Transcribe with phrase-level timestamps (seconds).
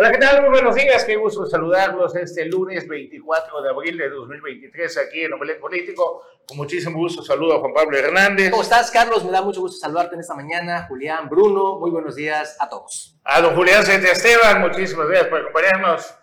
[0.00, 0.40] Hola, ¿qué tal?
[0.40, 5.34] Muy buenos días, qué gusto saludarlos este lunes 24 de abril de 2023 aquí en
[5.34, 6.22] Omelet Político.
[6.48, 8.50] Con muchísimo gusto saludo a Juan Pablo Hernández.
[8.50, 9.22] ¿Cómo estás, Carlos?
[9.26, 10.86] Me da mucho gusto saludarte en esta mañana.
[10.88, 13.18] Julián, Bruno, muy buenos días a todos.
[13.24, 16.14] A don Julián Sánchez Esteban, muchísimas gracias por acompañarnos.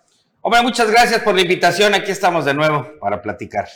[0.42, 1.94] Hombre, muchas gracias por la invitación.
[1.94, 3.68] Aquí estamos de nuevo para platicar.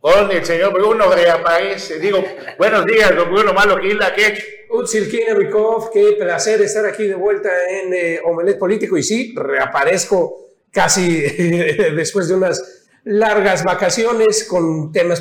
[0.00, 1.98] Con el señor Bruno reaparece.
[1.98, 2.24] Digo,
[2.56, 4.66] buenos días, don Bruno Malo Gila, ¿qué?
[4.70, 8.96] Utsilkina Rikov, qué placer estar aquí de vuelta en eh, Omelet Político.
[8.96, 11.20] Y sí, reaparezco casi
[11.94, 15.20] después de unas largas vacaciones con temas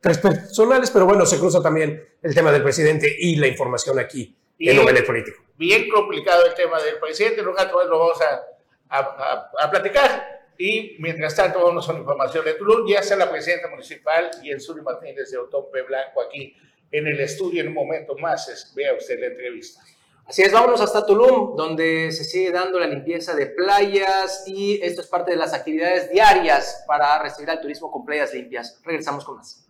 [0.00, 4.78] personales, pero bueno, se cruza también el tema del presidente y la información aquí en
[4.78, 5.42] Omelet Político.
[5.58, 10.39] Bien complicado el tema del presidente, luego lo vamos a, a, a platicar.
[10.62, 12.86] Y mientras tanto, vamos a la información de Tulum.
[12.86, 16.54] Ya está la presidenta municipal y el Suri Martínez de Otompe Blanco aquí
[16.92, 18.70] en el estudio en un momento más.
[18.76, 19.80] Vea usted la entrevista.
[20.26, 25.00] Así es, vámonos hasta Tulum, donde se sigue dando la limpieza de playas y esto
[25.00, 28.82] es parte de las actividades diarias para recibir al turismo con playas limpias.
[28.84, 29.66] Regresamos con más.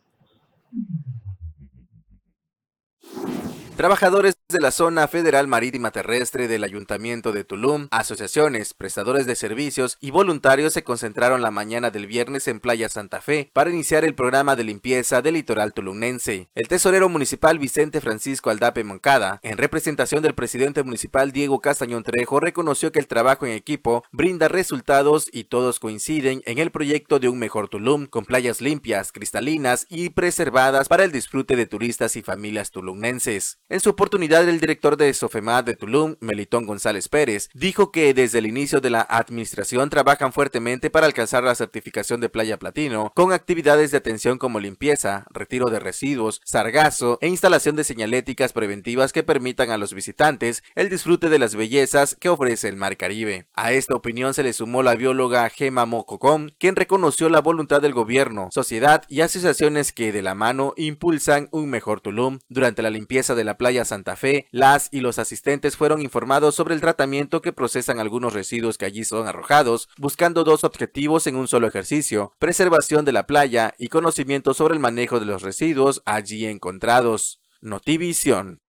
[3.76, 9.96] Trabajadores de la zona federal marítima terrestre del Ayuntamiento de Tulum, asociaciones, prestadores de servicios
[10.00, 14.14] y voluntarios se concentraron la mañana del viernes en Playa Santa Fe para iniciar el
[14.14, 16.48] programa de limpieza del litoral tulumnense.
[16.54, 22.40] El tesorero municipal Vicente Francisco Aldape Moncada, en representación del presidente municipal Diego Castañón Trejo,
[22.40, 27.28] reconoció que el trabajo en equipo brinda resultados y todos coinciden en el proyecto de
[27.28, 32.22] un mejor Tulum, con playas limpias, cristalinas y preservadas para el disfrute de turistas y
[32.22, 33.58] familias tulumnenses.
[33.68, 38.38] En su oportunidad, el director de Sofemad de Tulum, Melitón González Pérez, dijo que desde
[38.38, 43.32] el inicio de la administración trabajan fuertemente para alcanzar la certificación de Playa Platino, con
[43.32, 49.22] actividades de atención como limpieza, retiro de residuos, sargazo e instalación de señaléticas preventivas que
[49.22, 53.46] permitan a los visitantes el disfrute de las bellezas que ofrece el Mar Caribe.
[53.54, 57.94] A esta opinión se le sumó la bióloga Gema Mococón, quien reconoció la voluntad del
[57.94, 63.34] gobierno, sociedad y asociaciones que de la mano impulsan un mejor Tulum durante la limpieza
[63.34, 67.52] de la Playa Santa Fe, las y los asistentes fueron informados sobre el tratamiento que
[67.52, 73.04] procesan algunos residuos que allí son arrojados, buscando dos objetivos en un solo ejercicio, preservación
[73.04, 77.40] de la playa y conocimiento sobre el manejo de los residuos allí encontrados.
[77.60, 78.60] Notivisión.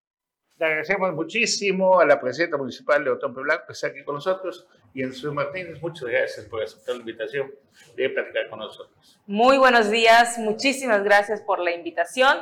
[0.59, 4.67] Le agradecemos muchísimo a la presidenta municipal de Otón Blanco que está aquí con nosotros
[4.93, 7.51] y en su Martínez, muchas gracias por aceptar la invitación
[7.95, 9.19] de platicar con nosotros.
[9.25, 12.37] Muy buenos días, muchísimas gracias por la invitación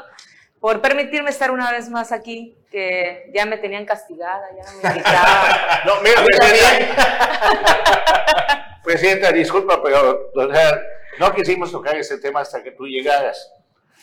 [0.59, 4.89] por permitirme estar una vez más aquí, que ya me tenían castigada, ya no me
[4.89, 5.51] invitaban.
[5.85, 6.95] no, mira, presidenta,
[8.83, 10.31] presidenta, disculpa, pero
[11.19, 13.53] no quisimos tocar ese tema hasta que tú llegaras.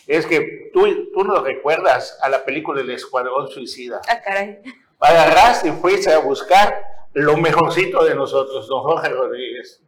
[0.07, 4.01] Es que tú, tú nos recuerdas a la película El Escuadrón Suicida.
[4.09, 4.61] Ah, caray.
[5.01, 6.81] Agarraste y fuiste a buscar
[7.13, 9.83] lo mejorcito de nosotros, don Jorge Rodríguez.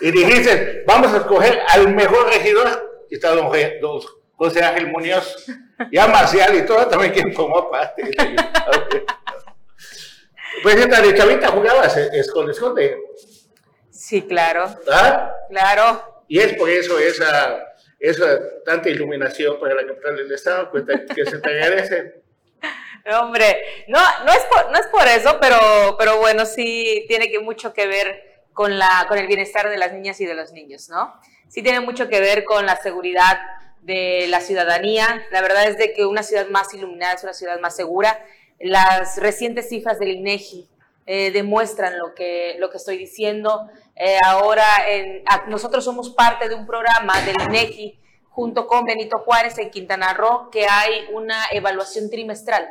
[0.00, 3.06] Y dijiste, vamos a escoger al mejor regidor.
[3.10, 4.00] Y está don, don
[4.36, 5.46] José Ángel Muñoz,
[5.92, 8.10] ya Marcial y todo también quien formó parte.
[10.62, 12.96] pues de chavita jugabas esconde, esconde.
[13.90, 14.66] Sí, claro.
[14.90, 15.32] ¿Ah?
[15.50, 16.24] Claro.
[16.28, 17.58] Y es por eso esa,
[17.98, 20.84] esa tanta iluminación para la capital del Estado, pues,
[21.14, 22.22] que se te agradece.
[23.20, 27.38] Hombre, no, no, es por, no es por eso, pero, pero bueno, sí tiene que
[27.38, 30.88] mucho que ver con, la, con el bienestar de las niñas y de los niños,
[30.88, 31.14] ¿no?
[31.48, 33.38] Sí tiene mucho que ver con la seguridad
[33.88, 35.26] de la ciudadanía.
[35.32, 38.24] La verdad es de que una ciudad más iluminada es una ciudad más segura.
[38.60, 40.68] Las recientes cifras del INEGI
[41.06, 43.68] eh, demuestran lo que, lo que estoy diciendo.
[43.96, 44.64] Eh, ahora
[45.48, 47.98] nosotros somos parte de un programa del INEGI
[48.28, 52.68] junto con Benito Juárez en Quintana Roo que hay una evaluación trimestral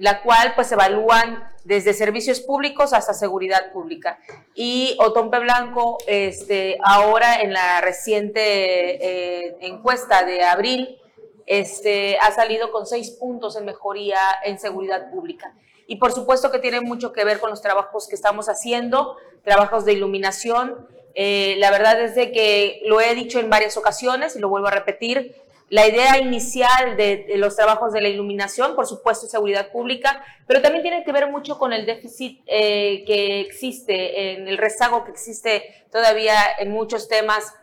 [0.00, 4.18] la cual pues evalúan desde servicios públicos hasta seguridad pública.
[4.54, 10.98] Y Otompe Blanco, este, ahora en la reciente eh, encuesta de abril,
[11.44, 15.54] este, ha salido con seis puntos en mejoría en seguridad pública.
[15.86, 19.84] Y por supuesto que tiene mucho que ver con los trabajos que estamos haciendo, trabajos
[19.84, 20.88] de iluminación.
[21.14, 24.68] Eh, la verdad es de que lo he dicho en varias ocasiones y lo vuelvo
[24.68, 25.36] a repetir,
[25.70, 30.82] la idea inicial de, los trabajos de la iluminación, por supuesto, seguridad pública, pero también
[30.82, 35.86] tiene que ver mucho con el déficit eh, que existe, en el rezago que existe
[35.92, 37.54] todavía en muchos temas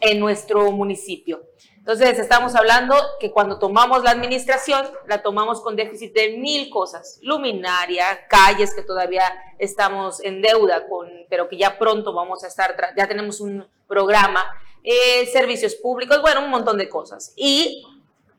[0.00, 1.44] en nuestro municipio.
[1.78, 7.20] Entonces, estamos hablando que cuando tomamos la administración, la tomamos con déficit de mil cosas,
[7.22, 9.22] luminaria, calles que todavía
[9.58, 14.44] estamos en deuda con, pero que ya pronto vamos a estar, ya tenemos un programa
[14.86, 17.32] eh, servicios públicos, bueno, un montón de cosas.
[17.36, 17.84] Y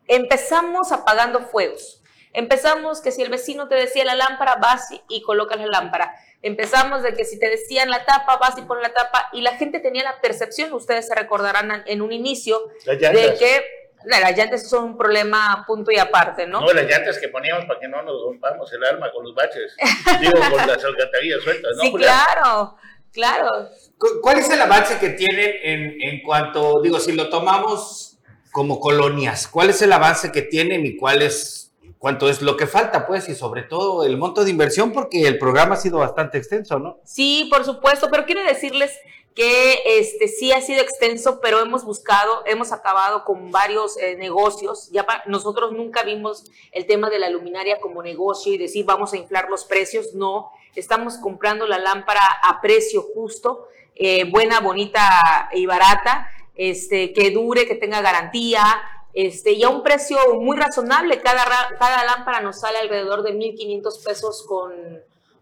[0.08, 2.02] empezamos apagando fuegos.
[2.32, 6.16] Empezamos que si el vecino te decía la lámpara, vas y colocas la lámpara.
[6.42, 9.58] Empezamos de que si te decían la tapa, vas y pones la tapa, y la
[9.58, 13.66] gente tenía la percepción, ustedes se recordarán en un inicio, de que
[14.06, 16.62] las llantas son un problema punto y aparte, ¿no?
[16.62, 19.76] No, las llantas que poníamos para que no nos rompamos el alma con los baches,
[20.22, 21.82] digo, con las alcantarillas sueltas, ¿no?
[21.82, 22.78] Sí, claro,
[23.18, 23.70] claro.
[24.22, 28.20] ¿Cuál es el avance que tienen en, en cuanto, digo, si lo tomamos
[28.52, 31.67] como colonias, cuál es el avance que tienen y cuál es
[32.08, 35.38] cuánto es lo que falta, pues, y sobre todo el monto de inversión, porque el
[35.38, 37.02] programa ha sido bastante extenso, ¿no?
[37.04, 38.98] Sí, por supuesto, pero quiero decirles
[39.36, 44.90] que este sí ha sido extenso, pero hemos buscado, hemos acabado con varios eh, negocios.
[44.94, 49.18] Ya nosotros nunca vimos el tema de la luminaria como negocio y decir vamos a
[49.18, 50.14] inflar los precios.
[50.14, 57.32] No, estamos comprando la lámpara a precio justo, eh, buena, bonita y barata, este, que
[57.32, 58.64] dure, que tenga garantía,
[59.18, 61.20] este, y a un precio muy razonable.
[61.22, 61.44] Cada,
[61.80, 64.72] cada lámpara nos sale alrededor de 1.500 pesos con,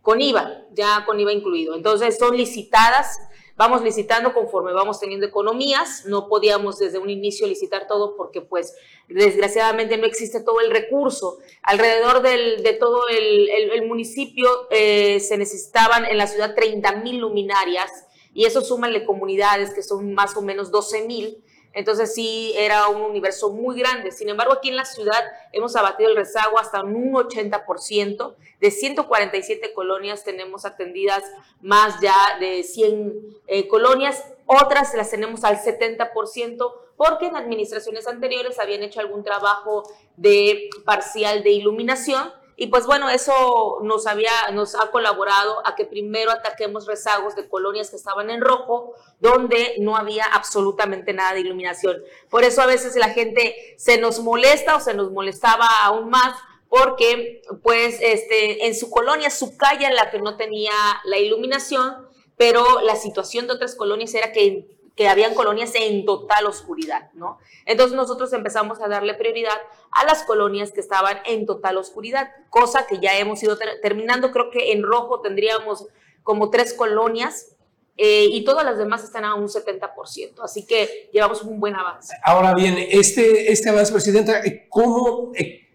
[0.01, 1.75] con IVA, ya con IVA incluido.
[1.75, 3.19] Entonces son licitadas,
[3.57, 6.05] vamos licitando conforme vamos teniendo economías.
[6.05, 8.73] No podíamos desde un inicio licitar todo porque pues
[9.09, 11.39] desgraciadamente no existe todo el recurso.
[11.61, 17.17] Alrededor del, de todo el, el, municipio eh, se necesitaban en la ciudad 30 mil
[17.17, 17.91] luminarias
[18.33, 21.43] y eso súmale comunidades que son más o menos 12 mil.
[21.75, 24.11] Entonces sí era un universo muy grande.
[24.11, 28.33] Sin embargo, aquí en la ciudad hemos abatido el rezago hasta un 80%.
[28.61, 31.23] De 147 colonias tenemos atendidas
[31.61, 33.13] más ya de 100
[33.47, 34.23] eh, colonias.
[34.45, 39.83] Otras las tenemos al 70% porque en administraciones anteriores habían hecho algún trabajo
[40.15, 45.85] de parcial de iluminación y pues bueno, eso nos, había, nos ha colaborado a que
[45.85, 51.41] primero ataquemos rezagos de colonias que estaban en rojo, donde no había absolutamente nada de
[51.41, 52.01] iluminación.
[52.29, 56.35] Por eso a veces la gente se nos molesta o se nos molestaba aún más
[56.69, 60.73] porque pues este, en su colonia, su calle en la que no tenía
[61.03, 62.07] la iluminación,
[62.37, 67.37] pero la situación de otras colonias era que que habían colonias en total oscuridad, ¿no?
[67.65, 69.57] Entonces nosotros empezamos a darle prioridad
[69.91, 74.49] a las colonias que estaban en total oscuridad, cosa que ya hemos ido terminando, creo
[74.51, 75.87] que en rojo tendríamos
[76.23, 77.55] como tres colonias
[77.97, 82.15] eh, y todas las demás están a un 70%, así que llevamos un buen avance.
[82.23, 85.69] Ahora bien, este, este avance, Presidenta, ¿cómo, eh,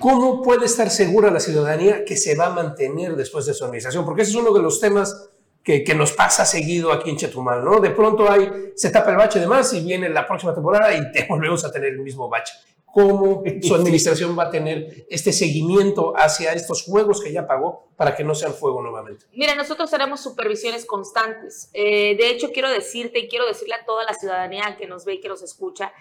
[0.00, 4.04] ¿cómo puede estar segura la ciudadanía que se va a mantener después de su administración?
[4.04, 5.30] Porque ese es uno de los temas
[5.62, 7.80] que, nos pasa seguido aquí en Chetumal, ¿no?
[7.80, 11.12] De pronto hay, se tapa el bache de más y viene la próxima temporada y
[11.12, 12.52] te volvemos a tener el mismo bache.
[12.92, 18.16] ¿Cómo su administración va a tener este seguimiento hacia estos juegos que ya pagó para
[18.16, 19.26] que no sean fuego nuevamente?
[19.32, 21.70] Mira, nosotros haremos supervisiones constantes.
[21.72, 25.14] Eh, de hecho, quiero decirte y quiero decirle a toda la ciudadanía que nos ve
[25.14, 25.92] y que nos escucha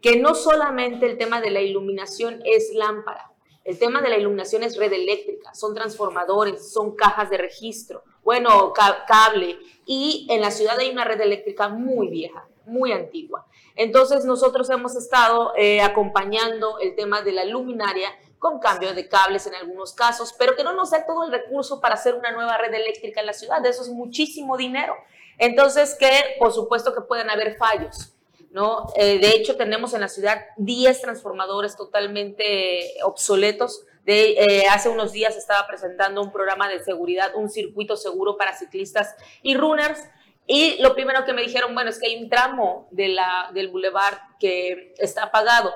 [0.00, 3.27] que no solamente el tema de la iluminación es lámpara.
[3.68, 8.72] El tema de la iluminación es red eléctrica, son transformadores, son cajas de registro, bueno,
[9.06, 9.58] cable.
[9.84, 13.46] Y en la ciudad hay una red eléctrica muy vieja, muy antigua.
[13.76, 19.46] Entonces nosotros hemos estado eh, acompañando el tema de la luminaria con cambio de cables
[19.46, 22.56] en algunos casos, pero que no nos da todo el recurso para hacer una nueva
[22.56, 23.66] red eléctrica en la ciudad.
[23.66, 24.96] Eso es muchísimo dinero.
[25.36, 28.14] Entonces, que por supuesto que pueden haber fallos.
[28.50, 28.86] ¿No?
[28.96, 33.84] Eh, de hecho, tenemos en la ciudad 10 transformadores totalmente obsoletos.
[34.06, 39.14] Eh, hace unos días estaba presentando un programa de seguridad, un circuito seguro para ciclistas
[39.42, 40.00] y runners.
[40.46, 44.94] Y lo primero que me dijeron, bueno, es que hay un tramo del bulevar que
[44.98, 45.74] está apagado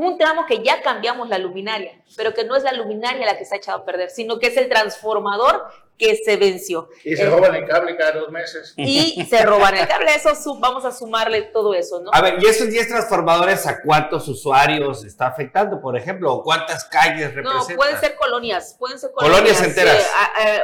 [0.00, 3.44] un tramo que ya cambiamos la luminaria, pero que no es la luminaria la que
[3.44, 5.66] se ha echado a perder, sino que es el transformador
[5.98, 6.88] que se venció.
[7.04, 8.72] Y se roban el cable cada dos meses.
[8.76, 12.10] Y se roban el cable, eso vamos a sumarle todo eso, ¿no?
[12.12, 16.32] A ver, ¿y esos 10 transformadores a cuántos usuarios está afectando, por ejemplo?
[16.32, 17.76] ¿O cuántas calles representan?
[17.76, 19.40] No, pueden ser colonias, pueden ser colonias.
[19.40, 20.10] Colonias enteras.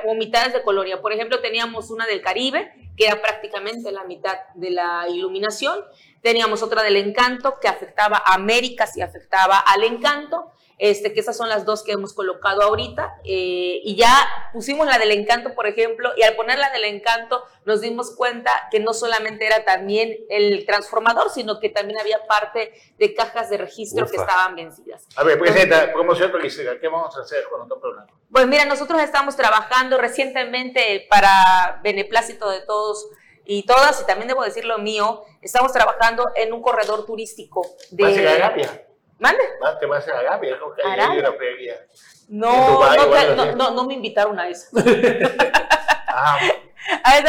[0.06, 1.02] o mitades de colonia.
[1.02, 5.84] Por ejemplo, teníamos una del Caribe, que era prácticamente la mitad de la iluminación,
[6.24, 11.36] Teníamos otra del encanto que afectaba a América, y afectaba al encanto, este, que esas
[11.36, 13.16] son las dos que hemos colocado ahorita.
[13.24, 17.44] Eh, y ya pusimos la del encanto, por ejemplo, y al poner la del encanto
[17.64, 22.72] nos dimos cuenta que no solamente era también el transformador, sino que también había parte
[22.98, 25.06] de cajas de registro que estaban vencidas.
[25.16, 28.08] A ver, Presidenta, promoción turística, ¿qué vamos a hacer con otro programa?
[28.30, 33.08] Pues mira, nosotros estamos trabajando recientemente para beneplácito de todos
[33.44, 38.04] y todas, y también debo decir lo mío, estamos trabajando en un corredor turístico de...
[39.24, 39.42] ¿Mande?
[39.64, 40.58] Ah, ¿Te vas a Agapia?
[40.58, 40.74] ¿no?
[42.28, 44.66] No, no, no, no, me invitaron a eso.
[46.08, 46.38] ah.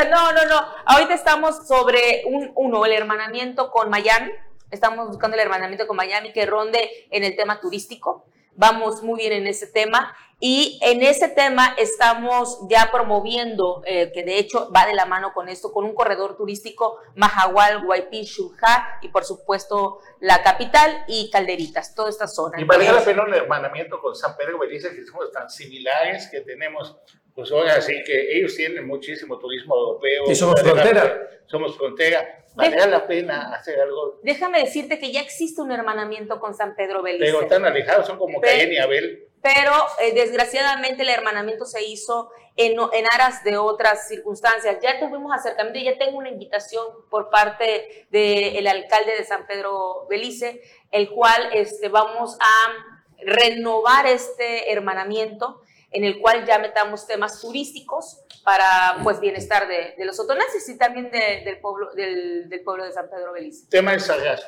[0.10, 0.68] No, no, no.
[0.86, 4.30] Ahorita estamos sobre un, uno, el hermanamiento con Miami.
[4.72, 9.34] Estamos buscando el hermanamiento con Miami que ronde en el tema turístico vamos muy bien
[9.34, 10.16] en ese tema.
[10.40, 15.32] Y en ese tema estamos ya promoviendo, eh, que de hecho va de la mano
[15.34, 21.30] con esto, con un corredor turístico Mahahual, Guaypí, Xujá y por supuesto la capital y
[21.32, 22.60] Calderitas, toda esta zona.
[22.60, 26.42] Y vale la pena un hermanamiento con San Pedro Belice, que somos tan similares, que
[26.42, 26.98] tenemos,
[27.34, 30.24] pues ahora sí que ellos tienen muchísimo turismo europeo.
[30.30, 31.30] Y somos frontera.
[31.46, 32.45] Somos frontera.
[32.56, 34.20] Vale la pena hacer algo.
[34.24, 37.26] Déjame decirte que ya existe un hermanamiento con San Pedro Belice.
[37.26, 42.32] Pero están alejados, son como Cayen y Abel pero eh, desgraciadamente el hermanamiento se hizo
[42.56, 44.78] en, en, aras de otras circunstancias.
[44.82, 50.08] Ya tuvimos acercamiento y ya tengo una invitación por parte del alcalde de San Pedro
[50.10, 52.74] Belice, el cual este, vamos a
[53.20, 55.62] renovar este hermanamiento
[55.96, 60.78] en el cual ya metamos temas turísticos para pues bienestar de, de los otoneses y
[60.78, 63.70] también de, del, pueblo, del, del, pueblo de San Pedro Belice.
[63.70, 64.46] Tema de sargazo.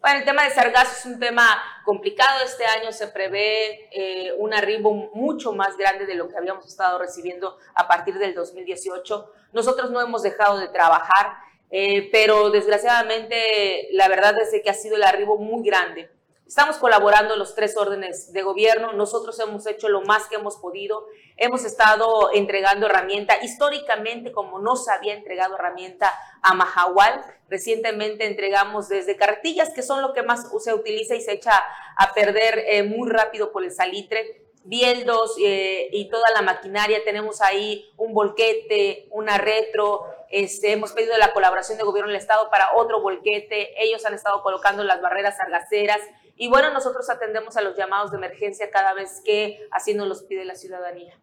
[0.00, 2.42] Bueno, el tema de sargazo es un tema complicado.
[2.46, 6.98] Este año se prevé eh, un arribo mucho más grande de lo que habíamos estado
[6.98, 9.32] recibiendo a partir del 2018.
[9.52, 11.34] Nosotros no hemos dejado de trabajar,
[11.70, 16.10] eh, pero desgraciadamente la verdad es que ha sido el arribo muy grande.
[16.50, 18.92] Estamos colaborando los tres órdenes de gobierno.
[18.92, 21.06] Nosotros hemos hecho lo más que hemos podido.
[21.36, 23.36] Hemos estado entregando herramienta.
[23.40, 30.02] Históricamente, como no se había entregado herramienta a Mahahual, recientemente entregamos desde cartillas, que son
[30.02, 31.52] lo que más se utiliza y se echa
[31.96, 37.04] a perder eh, muy rápido por el salitre, bieldos eh, y toda la maquinaria.
[37.04, 40.02] Tenemos ahí un volquete, una retro.
[40.28, 43.80] Este, hemos pedido la colaboración del gobierno del estado para otro volquete.
[43.80, 46.00] Ellos han estado colocando las barreras sargaceras
[46.40, 50.22] y bueno, nosotros atendemos a los llamados de emergencia cada vez que así nos los
[50.22, 51.14] pide la ciudadanía.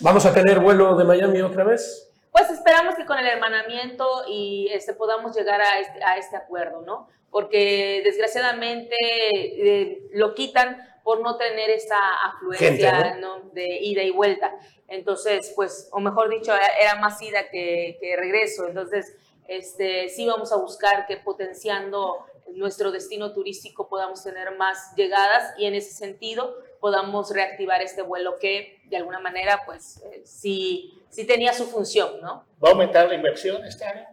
[0.00, 2.10] ¿Vamos a tener vuelo de Miami otra vez?
[2.32, 6.82] Pues esperamos que con el hermanamiento y este, podamos llegar a este, a este acuerdo,
[6.82, 7.08] ¿no?
[7.30, 13.38] Porque desgraciadamente eh, lo quitan por no tener esa afluencia ¿no?
[13.52, 14.52] de ida y vuelta.
[14.88, 18.66] Entonces, pues, o mejor dicho, era más ida que, que regreso.
[18.66, 25.54] Entonces, este, sí vamos a buscar que potenciando nuestro destino turístico podamos tener más llegadas
[25.58, 31.02] y en ese sentido podamos reactivar este vuelo que de alguna manera pues eh, sí,
[31.10, 32.44] sí tenía su función, ¿no?
[32.62, 34.06] ¿Va a aumentar la inversión este año?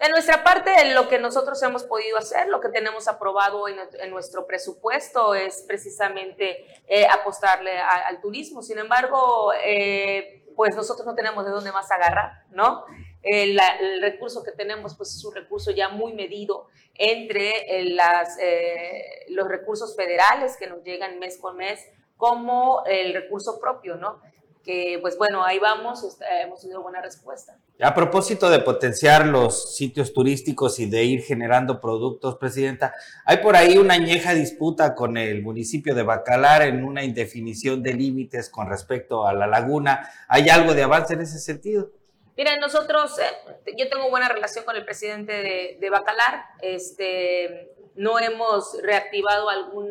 [0.00, 4.10] De nuestra parte, lo que nosotros hemos podido hacer, lo que tenemos aprobado en, en
[4.10, 8.62] nuestro presupuesto es precisamente eh, apostarle al turismo.
[8.62, 12.84] Sin embargo, eh, pues nosotros no tenemos de dónde más agarrar, ¿no?
[13.22, 13.60] El,
[14.00, 19.46] recurso que tenemos pues es un recurso ya muy medido entre eh, las, eh, los
[19.46, 21.86] recursos federales que nos llegan mes con mes
[22.16, 24.20] como el recurso propio, ¿no?
[24.64, 27.56] Que pues bueno, ahí vamos, hemos tenido buena respuesta.
[27.80, 32.92] A propósito de potenciar los sitios turísticos y de ir generando productos, Presidenta,
[33.24, 37.94] hay por ahí una añeja disputa con el municipio de Bacalar en una indefinición de
[37.94, 40.10] límites con respecto a la laguna.
[40.28, 41.90] ¿Hay algo de avance en ese sentido?
[42.36, 48.20] Miren, nosotros, eh, yo tengo buena relación con el presidente de, de, Bacalar, este, no
[48.20, 49.88] hemos reactivado algún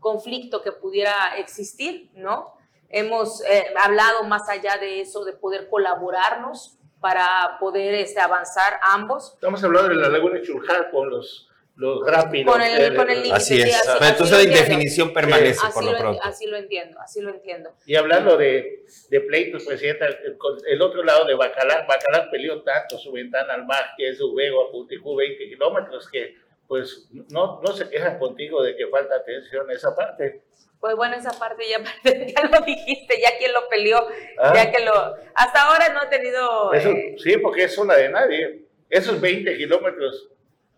[0.00, 2.54] conflicto que pudiera existir, ¿no?
[2.92, 9.32] Hemos eh, hablado más allá de eso, de poder colaborarnos para poder este, avanzar ambos.
[9.34, 12.52] Estamos hablando de la Laguna Churjal con los los rápidos.
[12.52, 13.34] Con el, con el límite.
[13.34, 13.74] Así es.
[13.74, 16.22] Así, Pero entonces la indefinición permanece así por lo, lo pronto.
[16.22, 17.74] Así lo entiendo, así lo entiendo.
[17.86, 22.98] Y hablando de, de pleitos, Presidenta, el, el, otro lado de Bacalar, Bacalar peleó tanto
[22.98, 26.36] su ventana al mar, que es de Ubego a Punticú, 20 kilómetros, que
[26.68, 30.42] pues no, no se quejan contigo de que falta atención a esa parte.
[30.82, 34.04] Pues bueno, esa parte ya, ya lo dijiste, ya quien lo peleó,
[34.36, 34.52] ah.
[34.52, 34.92] ya que lo...
[35.32, 36.72] Hasta ahora no he tenido...
[36.72, 38.64] Eso, eh, sí, porque es una de nadie.
[38.90, 40.28] Esos 20 kilómetros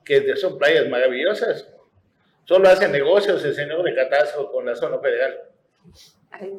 [0.04, 1.70] que son playas maravillosas.
[2.44, 5.40] Solo hace negocios el señor de Catazo con la zona federal.
[6.32, 6.52] Ay,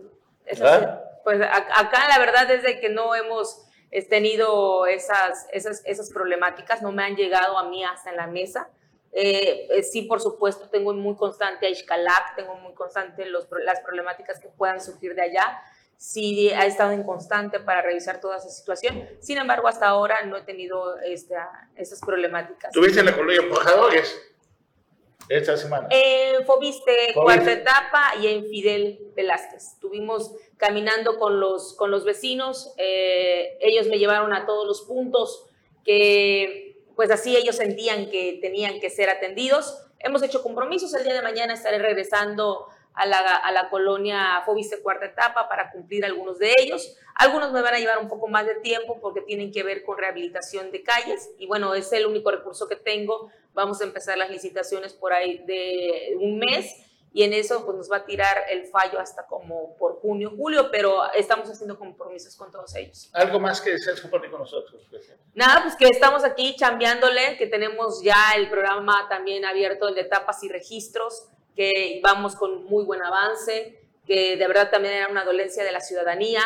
[0.63, 1.03] ¿Ah?
[1.23, 3.63] Pues acá la verdad es de que no hemos
[4.09, 8.69] tenido esas, esas, esas problemáticas, no me han llegado a mí hasta en la mesa.
[9.17, 14.41] Eh, sí, por supuesto, tengo muy constante a Ixcalac, tengo muy constante los, las problemáticas
[14.41, 15.61] que puedan surgir de allá.
[15.95, 19.07] Sí, ha estado en constante para revisar toda esa situación.
[19.21, 22.73] Sin embargo, hasta ahora no he tenido esta, esas problemáticas.
[22.73, 24.21] ¿Tuviste en la colonia Empujadores
[25.29, 25.87] esta semana?
[25.91, 29.75] En Fobiste, cuarta etapa, y en Fidel Velázquez.
[29.75, 32.73] Estuvimos caminando con los, con los vecinos.
[32.75, 35.47] Eh, ellos me llevaron a todos los puntos
[35.85, 39.81] que, pues así ellos sentían que tenían que ser atendidos.
[39.99, 40.93] Hemos hecho compromisos.
[40.93, 45.71] El día de mañana estaré regresando a la, a la colonia Fobiste cuarta etapa para
[45.71, 46.97] cumplir algunos de ellos.
[47.15, 49.97] Algunos me van a llevar un poco más de tiempo porque tienen que ver con
[49.97, 53.29] rehabilitación de calles y bueno, es el único recurso que tengo.
[53.53, 56.85] Vamos a empezar las licitaciones por ahí de un mes
[57.15, 60.69] y en eso pues nos va a tirar el fallo hasta como por junio, julio,
[60.69, 63.09] pero estamos haciendo compromisos con todos ellos.
[63.13, 64.85] ¿Algo más que deseas compartir con nosotros?
[65.33, 70.01] Nada, pues que estamos aquí chambeándole, que tenemos ya el programa también abierto, el de
[70.01, 75.23] etapas y registros, que vamos con muy buen avance, que de verdad también era una
[75.23, 76.41] dolencia de la ciudadanía,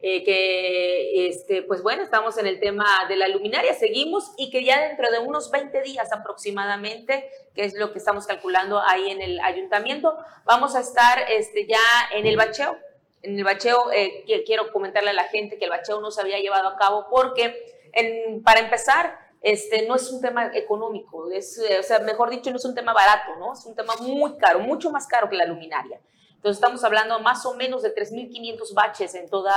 [0.00, 4.62] eh, que, este, pues bueno, estamos en el tema de la luminaria, seguimos y que
[4.62, 9.20] ya dentro de unos 20 días aproximadamente, que es lo que estamos calculando ahí en
[9.20, 11.80] el ayuntamiento, vamos a estar este, ya
[12.14, 12.76] en el bacheo.
[13.22, 16.38] En el bacheo, eh, quiero comentarle a la gente que el bacheo no se había
[16.38, 17.56] llevado a cabo porque,
[17.92, 22.56] en, para empezar, este, no es un tema económico, es, o sea, mejor dicho, no
[22.56, 23.52] es un tema barato, ¿no?
[23.52, 26.00] Es un tema muy caro, mucho más caro que la luminaria.
[26.38, 29.52] Entonces estamos hablando más o menos de 3.500 baches en toda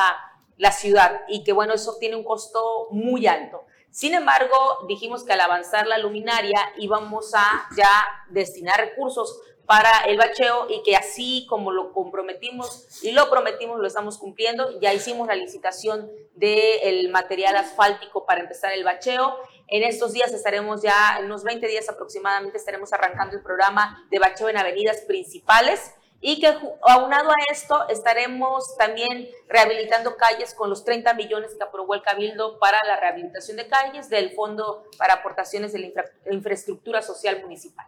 [0.61, 3.63] la ciudad y que bueno, eso tiene un costo muy alto.
[3.89, 7.89] Sin embargo, dijimos que al avanzar la luminaria íbamos a ya
[8.29, 13.87] destinar recursos para el bacheo y que así como lo comprometimos y lo prometimos, lo
[13.87, 14.79] estamos cumpliendo.
[14.79, 19.37] Ya hicimos la licitación del material asfáltico para empezar el bacheo.
[19.67, 24.19] En estos días estaremos ya, en unos 20 días aproximadamente, estaremos arrancando el programa de
[24.19, 26.47] bacheo en avenidas principales y que
[26.83, 32.59] aunado a esto estaremos también rehabilitando calles con los 30 millones que aprobó el Cabildo
[32.59, 37.87] para la rehabilitación de calles del Fondo para Aportaciones de la Infraestructura Social Municipal.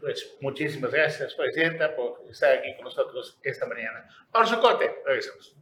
[0.00, 4.08] Pues muchísimas gracias, Presidenta, por estar aquí con nosotros esta mañana.
[4.32, 5.54] Por su corte, regresamos.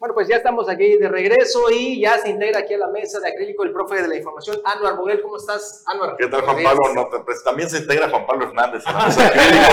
[0.00, 3.20] Bueno, pues ya estamos aquí de regreso y ya se integra aquí a la mesa
[3.20, 5.20] de acrílico el profe de la información, Anuar Boguel.
[5.20, 6.16] ¿Cómo estás, Anuar?
[6.16, 6.80] ¿Qué tal, Juan Pablo?
[6.94, 9.72] No, pues también se integra Juan Pablo Hernández mesa de acrílico.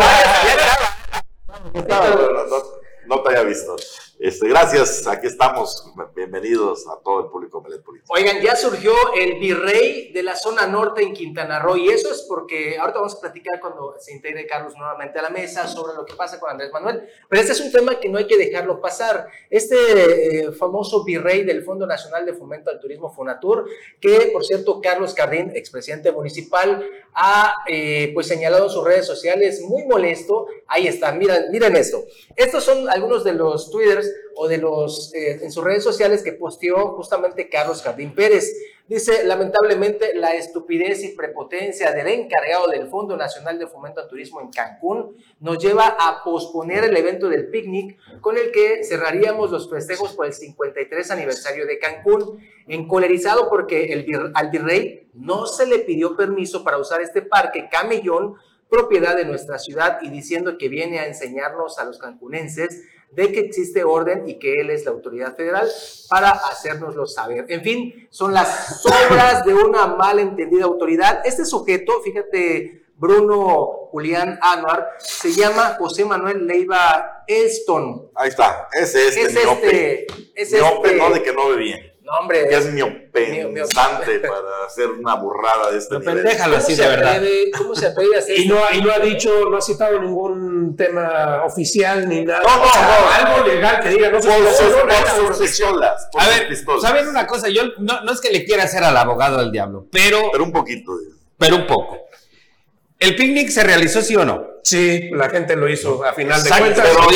[3.06, 3.78] no te haya visto.
[4.20, 5.94] Este, gracias, aquí estamos.
[6.16, 7.94] Bienvenidos a todo el público Político.
[8.08, 12.26] Oigan, ya surgió el virrey de la zona norte en Quintana Roo y eso es
[12.28, 16.04] porque ahorita vamos a platicar cuando se integre Carlos nuevamente a la mesa sobre lo
[16.04, 17.08] que pasa con Andrés Manuel.
[17.30, 19.28] Pero este es un tema que no hay que dejarlo pasar.
[19.52, 23.70] Este eh, famoso virrey del Fondo Nacional de Fomento al Turismo Fonatur,
[24.02, 29.62] que por cierto Carlos Cardín, expresidente municipal, ha eh, pues señalado en sus redes sociales
[29.62, 30.48] muy molesto.
[30.66, 32.04] Ahí está, miren, miren esto.
[32.36, 36.34] Estos son algunos de los twitters o de los eh, en sus redes sociales que
[36.34, 38.54] posteó justamente Carlos Jardín Pérez.
[38.88, 44.40] Dice, lamentablemente, la estupidez y prepotencia del encargado del Fondo Nacional de Fomento al Turismo
[44.40, 49.70] en Cancún nos lleva a posponer el evento del picnic con el que cerraríamos los
[49.70, 55.80] festejos por el 53 aniversario de Cancún, encolerizado porque el, al virrey no se le
[55.80, 58.36] pidió permiso para usar este parque camellón
[58.70, 63.40] propiedad de nuestra ciudad y diciendo que viene a enseñarnos a los cancunenses de que
[63.40, 65.68] existe orden y que él es la autoridad federal
[66.10, 67.46] para hacérnoslo saber.
[67.50, 71.22] En fin, son las sobras de una malentendida autoridad.
[71.26, 78.12] Este sujeto, fíjate, Bruno Julián Anuar, se llama José Manuel Leiva Elston.
[78.16, 79.42] Ahí está, ese es este.
[79.42, 81.97] este es este, no de que no ve bien.
[82.08, 82.48] No, hombre.
[82.48, 86.24] Que es miopensante para hacer una burrada de este nivel.
[86.24, 87.22] Déjalo así, de verdad.
[87.58, 91.44] ¿Cómo se puede hacer y no, y no ha dicho, no ha citado ningún tema
[91.44, 92.44] oficial ni nada.
[92.44, 93.12] No, no, no.
[93.12, 96.08] Algo legal que diga, no sé por sus pistolas.
[96.18, 96.48] A ver,
[96.82, 97.50] ¿saben una cosa?
[97.50, 100.30] Yo no, no es que le quiera hacer al abogado del diablo, pero.
[100.32, 100.94] Pero un poquito.
[101.38, 102.08] Pero un poco.
[103.00, 104.48] ¿El picnic se realizó sí o no?
[104.64, 106.88] Sí, la gente lo hizo a final de cuentas.
[106.88, 107.10] Pero, no,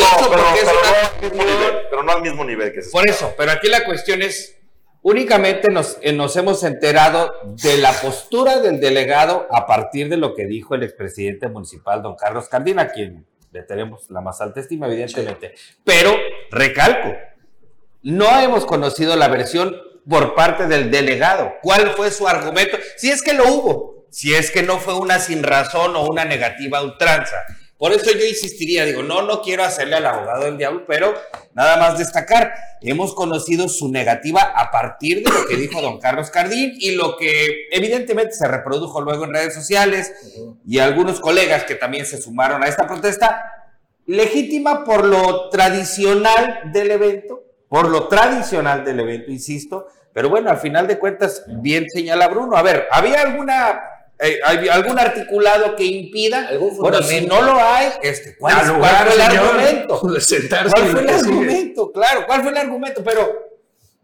[1.90, 4.61] pero, no, al mismo nivel que se Por eso, pero aquí la cuestión es
[5.04, 10.36] Únicamente nos, eh, nos, hemos enterado de la postura del delegado a partir de lo
[10.36, 14.60] que dijo el expresidente municipal, don Carlos Candina, a quien le tenemos la más alta
[14.60, 15.56] estima, evidentemente.
[15.84, 16.16] Pero,
[16.52, 17.14] recalco,
[18.04, 19.76] no hemos conocido la versión
[20.08, 21.54] por parte del delegado.
[21.62, 22.78] ¿Cuál fue su argumento?
[22.98, 26.26] Si es que lo hubo, si es que no fue una sin razón o una
[26.26, 27.38] negativa ultranza.
[27.82, 31.16] Por eso yo insistiría, digo, no, no quiero hacerle al abogado del diablo, pero
[31.56, 36.30] nada más destacar, hemos conocido su negativa a partir de lo que dijo don Carlos
[36.30, 40.14] Cardín y lo que evidentemente se reprodujo luego en redes sociales
[40.64, 43.42] y algunos colegas que también se sumaron a esta protesta,
[44.06, 50.60] legítima por lo tradicional del evento, por lo tradicional del evento, insisto, pero bueno, al
[50.60, 52.56] final de cuentas, bien señala Bruno.
[52.56, 53.82] A ver, ¿había alguna
[54.22, 56.52] ¿Hay algún articulado que impida?
[56.78, 60.00] bueno, si no lo hay, este, ¿cuál, fue el argumento?
[60.00, 60.22] ¿Cuál
[60.92, 61.92] fue el argumento?
[61.92, 63.04] Claro, ¿cuál fue el argumento?
[63.04, 63.50] Pero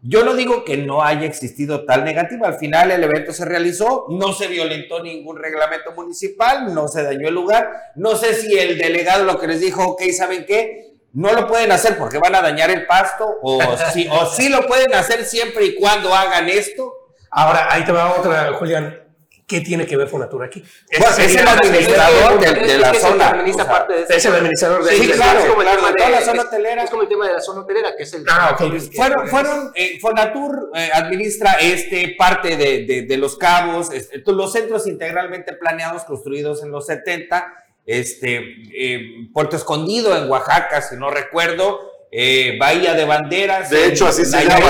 [0.00, 2.48] yo no digo que no haya existido tal negativa.
[2.48, 7.28] Al final el evento se realizó, no se violentó ningún reglamento municipal, no se dañó
[7.28, 7.70] el lugar.
[7.94, 10.96] No sé si el delegado lo que les dijo, ok, ¿saben qué?
[11.12, 13.60] No lo pueden hacer porque van a dañar el pasto, o
[13.92, 16.92] sí, o sí lo pueden hacer siempre y cuando hagan esto.
[17.30, 19.07] Ahora, ahí te va otra, Julián
[19.48, 20.62] ¿Qué tiene que ver Fonatur aquí?
[20.98, 23.30] Pues, es el administrador de, de la zona.
[23.30, 25.10] administra o sea, parte de esa Es el administrador de Sí, ahí.
[25.12, 26.82] claro, es como el tema de toda la de- zona es- hotelera.
[26.84, 28.24] Es como el tema de la zona hotelera, que es el.
[28.28, 28.70] Ah, ok.
[28.72, 34.22] que- Fueron, fueron eh, Fonatur eh, administra este parte de, de- de los cabos, este,
[34.26, 37.50] los centros integralmente planeados construidos en los 70,
[37.86, 38.36] este,
[38.74, 43.70] eh, Puerto Escondido en Oaxaca, si no recuerdo, eh, Bahía de Banderas.
[43.70, 44.68] De hecho, así se llama.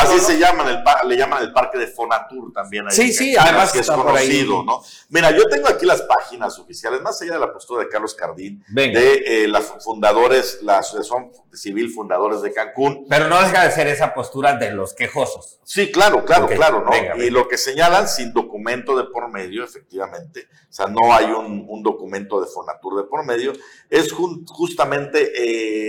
[0.00, 0.22] Así ¿no?
[0.22, 2.86] se llama, el par- le llaman el parque de Fonatur también.
[2.88, 4.82] ahí Sí, sí, además así es conocido, ¿no?
[5.10, 8.64] Mira, yo tengo aquí las páginas oficiales, más allá de la postura de Carlos Cardín,
[8.68, 8.98] Venga.
[9.00, 13.06] de eh, las fundadores, la Asociación Civil Fundadores de Cancún.
[13.08, 15.60] Pero no deja de ser esa postura de los quejosos.
[15.64, 16.90] Sí, claro, claro, claro, ¿no?
[16.90, 21.26] venga, y lo que señalan sin documento de por medio, efectivamente, o sea, no hay
[21.26, 23.52] un, un documento de Fonatur de por medio,
[23.88, 25.32] es justamente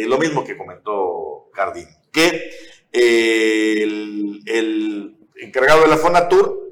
[0.04, 2.50] eh, lo mismo que comentó Cardín, que
[2.92, 6.64] eh, el, encargado de la Fonatur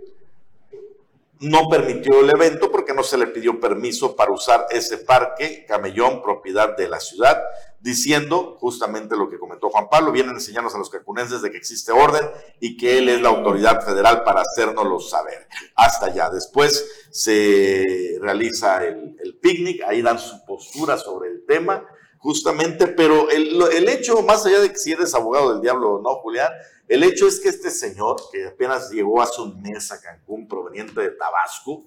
[1.42, 6.22] no permitió el evento porque no se le pidió permiso para usar ese parque camellón
[6.22, 7.44] propiedad de la ciudad,
[7.82, 11.58] diciendo justamente lo que comentó Juan Pablo, vienen a enseñarnos a los cacunenses de que
[11.58, 12.30] existe orden
[12.62, 15.48] y que él es la autoridad federal para hacérnoslo saber.
[15.76, 16.30] Hasta allá.
[16.30, 21.86] Después se realiza el picnic, ahí dan su postura sobre el tema,
[22.24, 26.02] justamente, pero el, el hecho, más allá de que si eres abogado del diablo o
[26.02, 26.54] no, Julián,
[26.88, 31.02] el hecho es que este señor, que apenas llegó hace un mes a Cancún, proveniente
[31.02, 31.84] de Tabasco,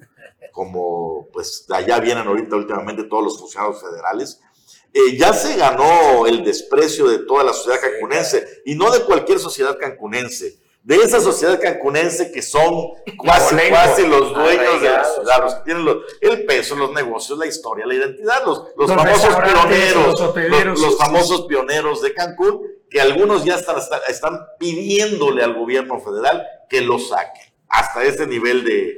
[0.53, 4.39] como pues de allá vienen ahorita últimamente todos los funcionarios federales,
[4.93, 9.39] eh, ya se ganó el desprecio de toda la sociedad cancunense, y no de cualquier
[9.39, 12.93] sociedad cancunense, de esa sociedad cancunense que son
[13.25, 13.75] casi, Abolengo.
[13.75, 17.47] casi los dueños de la ciudad, los que tienen los- el peso, los negocios, la
[17.47, 23.45] historia, la identidad, los, los, Los famosos pioneros, los famosos pioneros de Cancún, que algunos
[23.45, 27.41] ya están, están, están pidiéndole al gobierno federal que lo saque.
[27.69, 28.97] Hasta ese nivel de,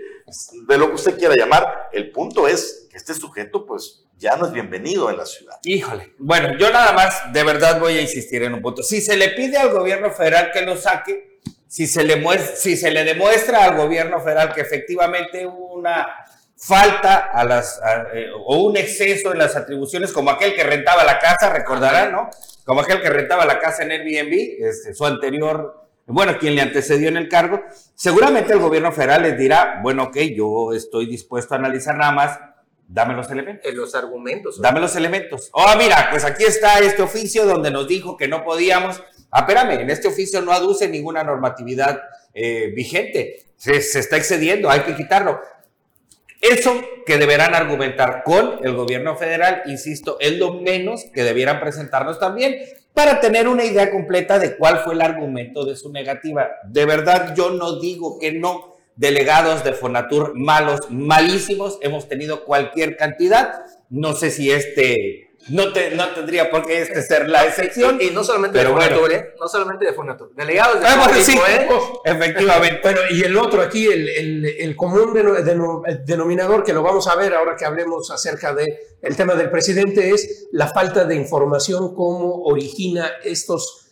[0.68, 1.88] de lo que usted quiera llamar.
[1.92, 5.59] El punto es que este sujeto, pues, ya no es bienvenido en la ciudad.
[5.64, 6.12] Híjole.
[6.18, 8.83] Bueno, yo nada más de verdad voy a insistir en un punto.
[8.83, 11.38] Si se le pide al gobierno federal que lo saque,
[11.69, 16.09] si se le, mues- si se le demuestra al gobierno federal que efectivamente hubo una
[16.57, 21.05] falta a las, a- eh, o un exceso en las atribuciones, como aquel que rentaba
[21.05, 22.31] la casa, recordarán, ¿no?
[22.65, 27.09] Como aquel que rentaba la casa en Airbnb, este, su anterior, bueno, quien le antecedió
[27.09, 27.63] en el cargo,
[27.95, 32.39] seguramente el gobierno federal les dirá, bueno, ok, yo estoy dispuesto a analizar nada más,
[32.89, 33.71] dame los elementos.
[33.71, 34.61] En los argumentos.
[34.61, 35.51] Dame los elementos.
[35.53, 39.03] Oh, mira, pues aquí está este oficio donde nos dijo que no podíamos.
[39.31, 42.01] Ah, espérame, en este oficio no aduce ninguna normatividad
[42.35, 43.43] eh, vigente.
[43.57, 45.41] Se, se está excediendo, hay que quitarlo.
[46.41, 52.21] Eso que deberán argumentar con el gobierno federal, insisto, es lo menos que debieran presentarnos
[52.21, 52.61] también
[52.95, 56.49] para tener una idea completa de cuál fue el argumento de su negativa.
[56.64, 58.77] De verdad, yo no digo que no.
[58.97, 63.64] Delegados de Fonatur malos, malísimos, hemos tenido cualquier cantidad.
[63.88, 67.98] No sé si este, no, te, no tendría por qué este ser la excepción.
[68.01, 68.96] Y, no solamente Pero de bueno.
[68.96, 69.35] Fonatur, ¿eh?
[69.40, 70.35] No solamente de Fonatur.
[70.35, 71.68] Delegados de Ah, bueno, sí, ¿eh?
[72.05, 72.81] efectivamente.
[72.83, 77.14] Bueno, y el otro aquí, el, el- el común el denominador que lo vamos a
[77.16, 78.68] ver ahora que hablemos acerca del
[79.01, 83.85] el tema del presidente es la falta de información, cómo origina estos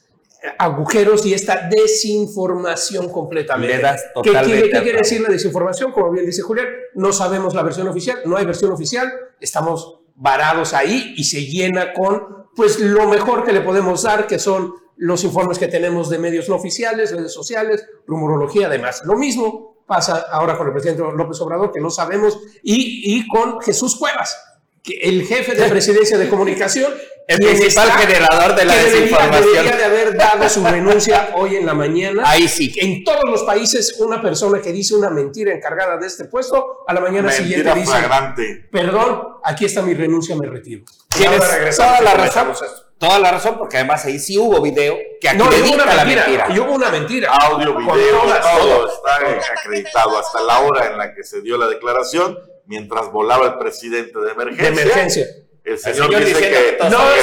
[0.59, 3.76] agujeros y esta desinformación completamente.
[3.76, 5.92] Le das ¿Qué, quiere, qué quiere decir la desinformación?
[5.92, 10.72] Como bien dice Julián, no sabemos la versión oficial, no hay versión oficial, estamos varados
[10.74, 15.24] ahí y se llena con pues lo mejor que le podemos dar, que son los
[15.24, 19.02] informes que tenemos de medios no oficiales, redes sociales, rumorología, además.
[19.05, 23.61] Lo mismo pasa ahora con el presidente López Obrador, que no sabemos, y, y con
[23.61, 24.37] Jesús Cuevas,
[24.83, 26.92] que el jefe de presidencia de comunicación.
[27.29, 29.53] El principal generador de la que debería- desinformación.
[29.53, 32.23] Debería de haber dado su renuncia hoy en la mañana.
[32.25, 32.73] Ahí sí.
[32.79, 36.95] En todos los países, una persona que dice una mentira encargada de este puesto, a
[36.95, 38.69] la mañana siguiente Mentira dice, flagrante.
[38.71, 40.85] perdón, aquí está mi renuncia, me retiro.
[41.17, 42.53] Tienes ahora regresamos toda la razón.
[42.99, 45.85] Toda la razón, porque además ahí sí hubo video que No, y hubo acredita una
[45.95, 46.47] la mentira, mentira.
[46.55, 47.31] y hubo una mentira.
[47.31, 48.89] Audio, video, todas, todo.
[48.89, 53.59] está acreditado hasta la hora en la que se dio la declaración, mientras volaba el
[53.59, 54.71] presidente de emergencia.
[54.71, 55.27] De emergencia.
[55.66, 57.22] El señor, señor dice que, todo- No, que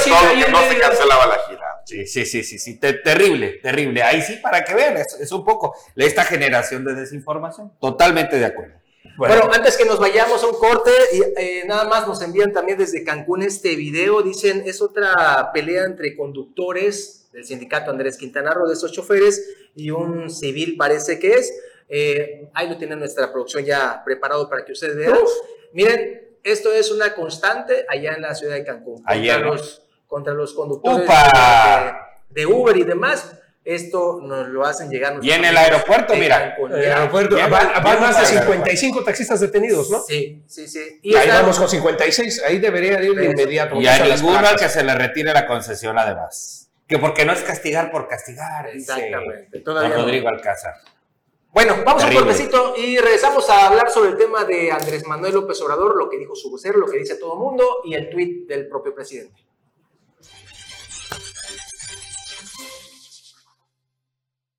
[0.73, 1.63] se cancelaba la gira.
[1.85, 4.03] Sí, sí, sí, sí, sí, te- terrible, terrible.
[4.03, 7.71] Ahí sí, para que vean, es, es un poco esta generación de desinformación.
[7.79, 8.75] Totalmente de acuerdo.
[9.17, 12.77] Bueno, antes que nos vayamos a un corte, y, eh, nada más nos envían también
[12.77, 14.21] desde Cancún este video.
[14.23, 19.43] Dicen, es otra pelea entre conductores del sindicato Andrés Quintana Roo de esos choferes
[19.75, 21.53] y un civil parece que es.
[21.89, 25.17] Eh, ahí lo tiene nuestra producción ya preparado para que ustedes vean.
[25.73, 28.95] Miren, esto es una constante allá en la ciudad de Cancún.
[28.95, 29.53] Contra, Ayer, ¿no?
[29.55, 32.09] los, contra los conductores ¡Upa!
[32.29, 33.39] de, de Uber y demás.
[33.65, 35.19] Esto nos lo hacen llegar.
[35.21, 36.53] Y en el aeropuerto, mira.
[36.59, 38.41] En el aeropuerto Ya, van, más de ya, ya.
[38.41, 40.01] 55 taxistas detenidos, ¿no?
[40.01, 40.99] Sí, sí, sí.
[41.01, 42.43] Y ahí están- vamos con 56.
[42.45, 43.79] Ahí debería ir de inmediato.
[43.79, 46.69] Y a ninguno al que se le retire la concesión, además.
[46.85, 48.67] Que porque no es castigar por castigar.
[48.67, 49.61] Exactamente.
[49.61, 50.01] Todavía no.
[50.03, 50.73] Rodrigo Alcázar.
[51.53, 52.33] Bueno, vamos a un Terrible.
[52.33, 56.17] cortecito y regresamos a hablar sobre el tema de Andrés Manuel López Obrador, lo que
[56.17, 59.39] dijo su vocero, lo que dice todo el mundo y el tuit del propio presidente.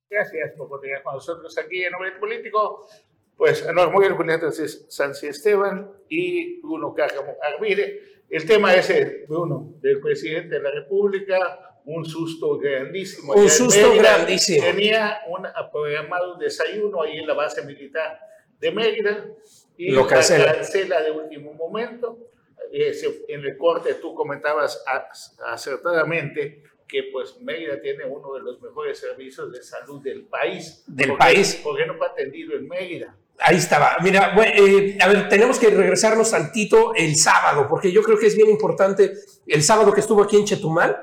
[0.09, 2.87] Gracias por continuar con nosotros aquí en Hombre Político.
[3.35, 8.23] Pues nos muy orgullosos de San Esteban y Bruno Cárcamo Arvide.
[8.29, 13.33] El tema es el, uno, del presidente de la República, un susto grandísimo.
[13.33, 14.17] Un susto Mérida.
[14.17, 14.63] grandísimo.
[14.65, 18.19] Tenía un programado desayuno ahí en la base militar
[18.59, 19.25] de Mérida
[19.77, 20.53] y Lo cancela.
[20.55, 22.17] cancela de último momento.
[22.71, 28.99] En el corte tú comentabas ac- acertadamente que pues Mérida tiene uno de los mejores
[28.99, 30.83] servicios de salud del país.
[30.87, 31.55] Del ¿Por qué- país.
[31.63, 33.15] ¿Por qué no fue atendido en Mérida?
[33.39, 33.97] Ahí estaba.
[34.01, 38.27] Mira, bueno, eh, a ver, tenemos que regresarnos tantito el sábado, porque yo creo que
[38.27, 39.13] es bien importante.
[39.45, 40.97] El sábado que estuvo aquí en Chetumal,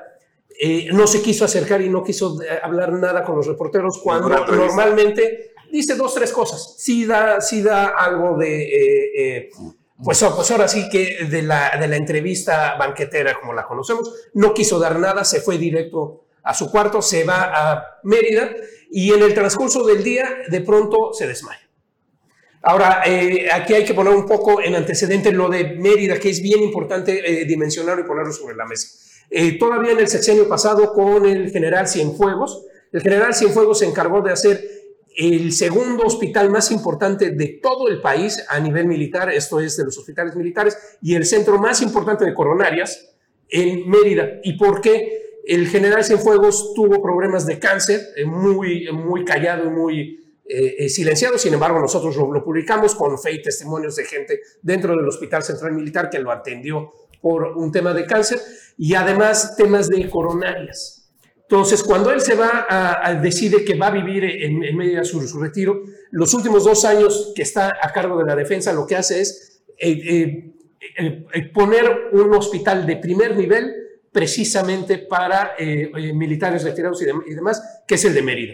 [0.59, 4.29] eh, no se quiso acercar y no quiso eh, hablar nada con los reporteros cuando
[4.29, 6.75] normalmente dice dos, tres cosas.
[6.77, 9.49] Sí da, sí da algo de, eh, eh,
[10.03, 14.53] pues, pues ahora sí que de la, de la entrevista banquetera como la conocemos, no
[14.53, 18.51] quiso dar nada, se fue directo a su cuarto, se va a Mérida
[18.91, 21.61] y en el transcurso del día de pronto se desmaya.
[22.61, 26.41] Ahora, eh, aquí hay que poner un poco en antecedente lo de Mérida, que es
[26.41, 28.87] bien importante eh, dimensionarlo y ponerlo sobre la mesa.
[29.35, 34.21] Eh, todavía en el sexenio pasado con el general Cienfuegos, el general Cienfuegos se encargó
[34.21, 34.61] de hacer
[35.17, 39.85] el segundo hospital más importante de todo el país a nivel militar, esto es de
[39.85, 43.09] los hospitales militares, y el centro más importante de coronarias
[43.49, 44.39] en Mérida.
[44.43, 45.39] ¿Y por qué?
[45.47, 50.89] El general Cienfuegos tuvo problemas de cáncer, eh, muy, muy callado y muy eh, eh,
[50.89, 55.07] silenciado, sin embargo nosotros lo, lo publicamos con fe y testimonios de gente dentro del
[55.07, 58.39] Hospital Central Militar que lo atendió por un tema de cáncer
[58.77, 60.99] y además temas de coronarias.
[61.41, 64.99] Entonces, cuando él se va a, a- decide que va a vivir en, en medio
[64.99, 68.73] de su, su retiro, los últimos dos años que está a cargo de la defensa,
[68.73, 70.53] lo que hace es eh, eh,
[70.97, 73.71] eh, eh, poner un hospital de primer nivel
[74.11, 78.53] precisamente para eh, eh, militares retirados y, dem- y demás, que es el de Mérida.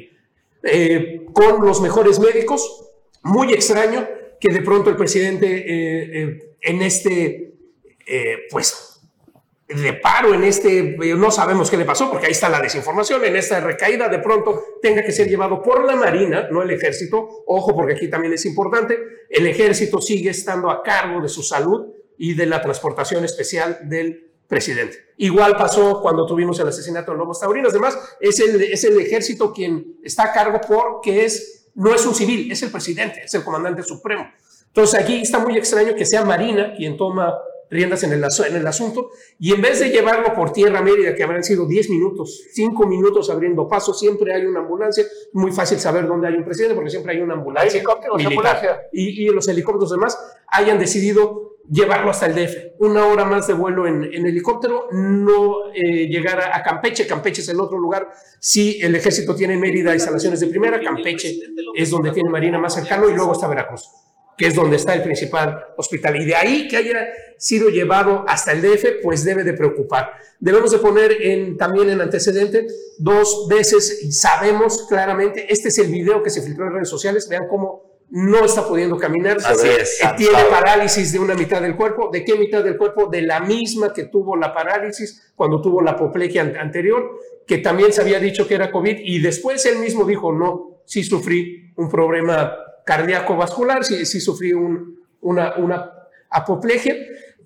[1.34, 2.86] Con los mejores médicos,
[3.23, 4.05] muy extraño
[4.41, 7.53] que de pronto el presidente en este,
[8.51, 8.88] pues,
[9.69, 13.23] de paro en este, eh, no sabemos qué le pasó porque ahí está la desinformación,
[13.23, 17.43] en esta recaída de pronto tenga que ser llevado por la Marina, no el ejército,
[17.45, 18.97] ojo porque aquí también es importante,
[19.29, 24.32] el ejército sigue estando a cargo de su salud y de la transportación especial del
[24.47, 24.97] presidente.
[25.17, 29.53] Igual pasó cuando tuvimos el asesinato de Lobos Taurinos, además es el, es el ejército
[29.53, 33.43] quien está a cargo porque es, no es un civil, es el presidente, es el
[33.43, 34.32] comandante supremo.
[34.65, 37.36] Entonces aquí está muy extraño que sea Marina quien toma
[37.69, 41.23] riendas en el, en el asunto y en vez de llevarlo por tierra Mérida, que
[41.23, 46.08] habrán sido 10 minutos, 5 minutos abriendo paso, siempre hay una ambulancia, muy fácil saber
[46.08, 47.71] dónde hay un presidente porque siempre hay una ambulancia.
[47.71, 48.55] Hay helicópteros, militar.
[48.55, 48.82] ambulancia.
[48.91, 52.79] Y, y los helicópteros demás hayan decidido llevarlo hasta el DF.
[52.79, 57.05] Una hora más de vuelo en, en helicóptero, no eh, llegar a, a Campeche.
[57.05, 58.10] Campeche es el otro lugar.
[58.39, 61.39] Si el ejército tiene en Mérida instalaciones de primera, Campeche
[61.75, 63.89] es donde tiene Marina más cercano y luego está Veracruz
[64.39, 66.15] que es donde está el principal hospital.
[66.15, 70.13] Y de ahí que haya sido llevado hasta el DF, pues debe de preocupar.
[70.39, 72.65] Debemos de poner en, también en antecedente
[72.97, 77.28] dos veces, y sabemos claramente, este es el video que se filtró en redes sociales,
[77.28, 82.10] vean cómo no está pudiendo caminar, Así es, tiene parálisis de una mitad del cuerpo,
[82.12, 83.08] ¿de qué mitad del cuerpo?
[83.08, 87.12] De la misma que tuvo la parálisis cuando tuvo la apoplejía an- anterior,
[87.45, 91.04] que también se había dicho que era COVID, y después él mismo dijo, no, sí
[91.04, 92.56] sufrí un problema
[92.89, 95.78] cardíaco vascular, sí, sí sufrí un- una, una
[96.32, 96.95] apoplejia.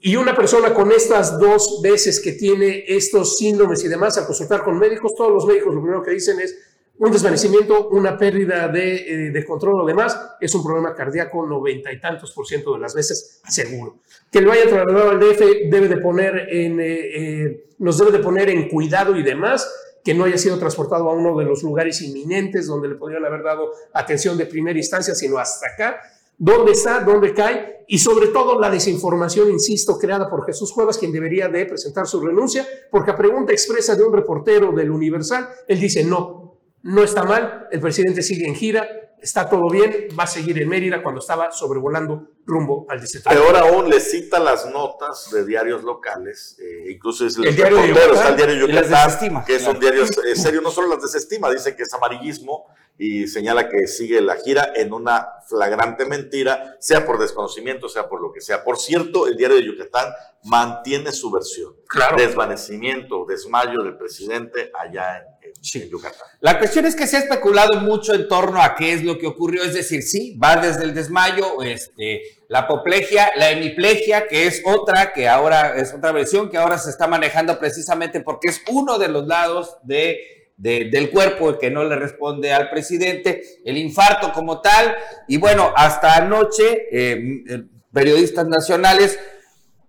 [0.06, 4.64] Y una persona con estas dos veces que tiene estos síndromes y demás, al consultar
[4.64, 6.52] con médicos, todos los médicos lo primero que dicen es
[6.98, 10.10] un desvanecimiento, una pérdida de, eh, de control o demás,
[10.42, 13.96] es un problema cardíaco noventa y tantos por ciento de las veces seguro.
[14.32, 16.68] Que lo haya trasladado al DF debe de poner eh,
[17.16, 19.60] eh, nos debe de poner en cuidado y demás,
[20.04, 23.44] que no haya sido transportado a uno de los lugares inminentes donde le podrían haber
[23.44, 26.02] dado atención de primera instancia, sino hasta acá.
[26.38, 27.00] ¿Dónde está?
[27.02, 27.86] ¿Dónde cae?
[27.88, 32.20] Y sobre todo la desinformación, insisto, creada por Jesús Cuevas, quien debería de presentar su
[32.20, 37.24] renuncia, porque a pregunta expresa de un reportero del Universal, él dice, no, no está
[37.24, 38.88] mal, el presidente sigue en gira,
[39.24, 43.30] está todo bien, va a seguir en Mérida cuando estaba sobrevolando rumbo al distrito.
[43.30, 47.88] Peor aún, le cita las notas de diarios locales, eh, incluso es El diario de
[47.88, 49.80] reportero, Yucatán está el diario y las Yucatán, que son claro.
[49.80, 52.66] diarios eh, serios, no solo las desestima, dice que es amarillismo
[52.98, 58.22] y señala que sigue la gira en una flagrante mentira, sea por desconocimiento, sea por
[58.22, 58.64] lo que sea.
[58.64, 61.74] Por cierto, el diario de Yucatán mantiene su versión.
[61.88, 62.18] Claro.
[62.18, 65.33] Desvanecimiento, desmayo del presidente allá en,
[65.63, 66.28] Yucatán.
[66.41, 69.28] La cuestión es que se ha especulado mucho en torno a qué es lo que
[69.28, 74.62] ocurrió, es decir, sí, va desde el desmayo, este, la apoplejia, la hemiplegia, que es
[74.65, 78.97] otra, que ahora es otra versión que ahora se está manejando precisamente porque es uno
[78.99, 80.19] de los lados de,
[80.58, 84.93] de- del cuerpo que no le responde al presidente, el infarto como tal,
[85.28, 89.17] y bueno, hasta anoche, eh, eh, periodistas nacionales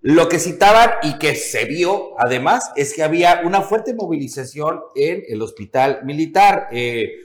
[0.06, 5.22] lo que citaban y que se vio además es que había una fuerte movilización en
[5.26, 6.68] el hospital militar.
[6.72, 7.20] Eh,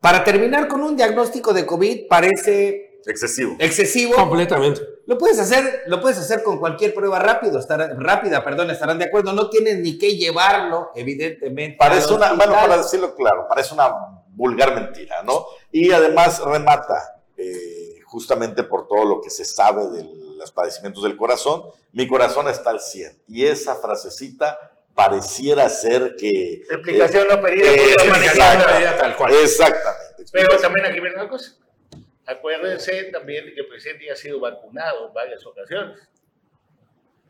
[0.00, 3.56] para terminar con un diagnóstico de COVID parece Excesivo.
[3.58, 4.14] excesivo.
[4.14, 4.80] Completamente.
[5.06, 9.04] Lo puedes hacer, lo puedes hacer con cualquier prueba rápido, estará- rápida, perdón, estarán de
[9.04, 9.34] acuerdo.
[9.34, 11.76] No tienes ni que llevarlo, evidentemente.
[11.78, 13.90] Parece una, bueno, para decirlo claro, parece una
[14.30, 15.44] vulgar mentira, ¿no?
[15.70, 20.04] Y además remata, eh, justamente por todo lo que se sabe de
[20.38, 23.22] los padecimientos del corazón, mi corazón está al 100.
[23.28, 24.58] Y esa frasecita
[24.94, 26.62] pareciera ser que...
[26.70, 27.70] Explicación no pedida.
[27.70, 28.98] eh, por la exacto, manejada.
[28.98, 29.32] tal cual.
[29.42, 30.24] Exactamente.
[30.32, 31.52] Pero también aquí viene una cosa.
[32.26, 35.98] Acuérdense también de que el presidente ya ha sido vacunado en varias ocasiones.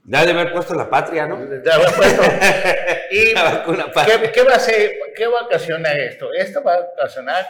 [0.05, 1.39] Ya de haber puesto la patria, ¿no?
[1.63, 2.23] Ya había puesto.
[3.11, 4.21] Y La vacuna patria.
[4.21, 4.93] ¿qué, qué va a hacer?
[5.17, 6.33] ¿Qué va a ocasionar esto?
[6.33, 7.47] Esto va a ocasionar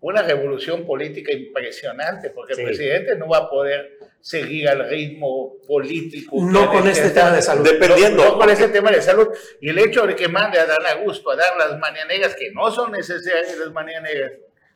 [0.00, 2.60] una revolución política impresionante, porque Sí.
[2.62, 6.36] el presidente no va a poder seguir al ritmo político.
[6.40, 7.64] No con este tema de salud.
[7.64, 8.24] Dependiendo.
[8.24, 9.28] No, no con este tema de salud.
[9.60, 12.70] Y el hecho de que mande a Dan Augusto a dar las mañaneras, que no
[12.70, 14.32] son necesarias las mañaneras,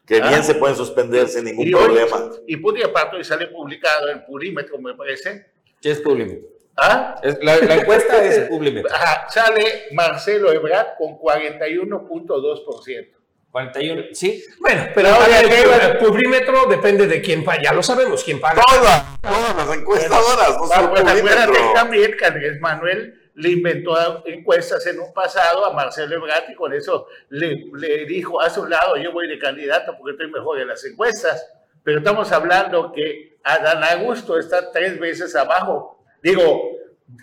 [0.07, 0.29] Que Ah.
[0.29, 2.31] bien se pueden suspender sin ningún y, hoy- problema.
[2.47, 5.47] y y aparte hoy sale publicado en Purímetro, me parece.
[5.81, 6.47] Sí, es Publimetro.
[6.77, 7.15] ¿Ah?
[7.23, 8.91] Es- la, la encuesta es Publimetro.
[8.95, 13.14] Ajá, sale Marcelo Ebrard con 41.2%.
[13.55, 14.45] 41, sí.
[14.59, 15.77] Bueno, pero Ahora, a ver, ¿qué va?
[15.77, 17.63] el Publimetro depende de quién paga.
[17.63, 18.61] Ya lo sabemos quién paga.
[18.67, 24.85] Todas, todas las encuestadoras, no solo pues acuérdate también que Andrés Manuel le inventó encuestas
[24.89, 28.97] en un pasado a Marcelo Ebrard y con eso le, le dijo a su lado,
[28.97, 31.49] yo voy de candidato porque estoy mejor en las encuestas.
[31.85, 36.73] Pero estamos hablando que Adán Augusto está tres veces abajo, digo,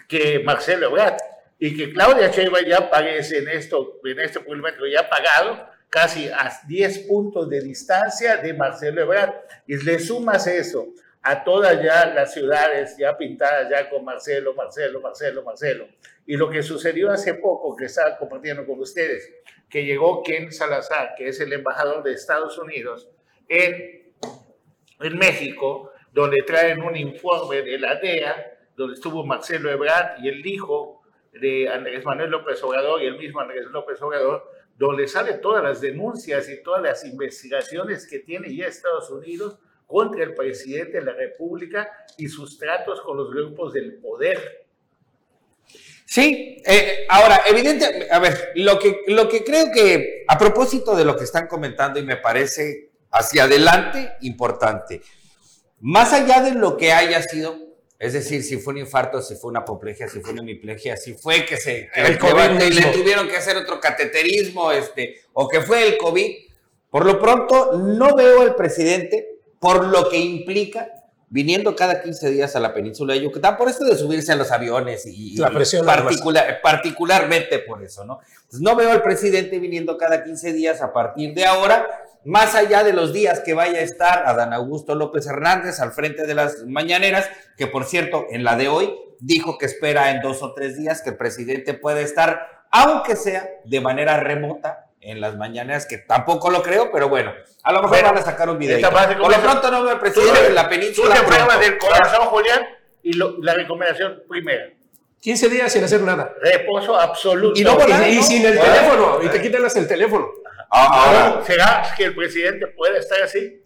[0.08, 1.18] que Marcelo Ebrard.
[1.60, 6.50] Y que Claudia Sheinbaum ya aparece en, esto, en este pulímetro ya pagado casi a
[6.68, 9.34] 10 puntos de distancia de Marcelo Ebrard.
[9.68, 10.88] Y le sumas eso
[11.22, 15.88] a todas ya las ciudades ya pintadas ya con Marcelo, Marcelo, Marcelo, Marcelo.
[16.26, 19.32] Y lo que sucedió hace poco, que estaba compartiendo con ustedes,
[19.70, 23.10] que llegó Ken Salazar, que es el embajador de Estados Unidos
[23.50, 24.14] en,
[25.02, 30.46] en México, donde traen un informe de la DEA, donde estuvo Marcelo Ebrard y el
[30.46, 31.02] hijo
[31.34, 34.50] de Andrés Manuel López Obrador y el mismo Andrés López Obrador,
[34.82, 40.24] donde salen todas las denuncias y todas las investigaciones que tiene ya Estados Unidos contra
[40.24, 44.66] el presidente de la República y sus tratos con los grupos del poder.
[46.04, 51.06] Sí, eh, ahora, evidente, a ver, lo que, lo que creo que, a propósito de
[51.06, 55.04] lo que están comentando y me parece hacia adelante importante,
[55.80, 57.71] más allá de lo que haya sido,
[58.02, 61.14] es decir, si fue un infarto, si fue una apoplejia, si fue una hemiplegia, si
[61.14, 62.60] fue que se que El le- COVID.
[62.74, 66.36] le, tuvieron que hacer otro cateterismo, este, o que fue el COVID,
[66.90, 69.28] por lo pronto no veo al presidente
[69.60, 70.92] por lo que implica
[71.32, 74.52] viniendo cada 15 días a la península de Yucatán, por esto de subirse a los
[74.52, 78.20] aviones y, La presión, particular, particularmente por eso, ¿no?
[78.36, 81.88] Entonces, no veo al presidente viniendo cada 15 días a partir de ahora,
[82.26, 86.28] más allá de los días que vaya a estar Adán Augusto López Hernández al frente
[86.28, 90.44] de las mañaneras, que por cierto, en la de hoy dijo que espera en dos
[90.44, 95.36] o tres días que el presidente pueda estar, aunque sea de manera remota, en las
[95.38, 97.34] mañaneras, que tampoco lo creo, pero bueno,
[97.64, 98.80] a lo mejor Bueno, van a sacar un video.
[98.90, 101.14] Por lo pronto no veo al presidente en la Tú península.
[101.16, 101.66] te enfermas pronto.
[101.66, 102.62] del corazón, Julián,
[103.04, 104.70] y lo- la recomendación primera,
[105.20, 106.34] 15 días sin hacer nada.
[106.42, 107.60] reposo absoluto.
[107.60, 108.24] Y no Y, volar, y ¿no?
[108.24, 108.62] sin el Ah.
[108.64, 109.20] teléfono.
[109.24, 110.28] Y te quitan hasta el teléfono.
[110.70, 113.62] Ahora, ¿Será que el presidente puede estar así?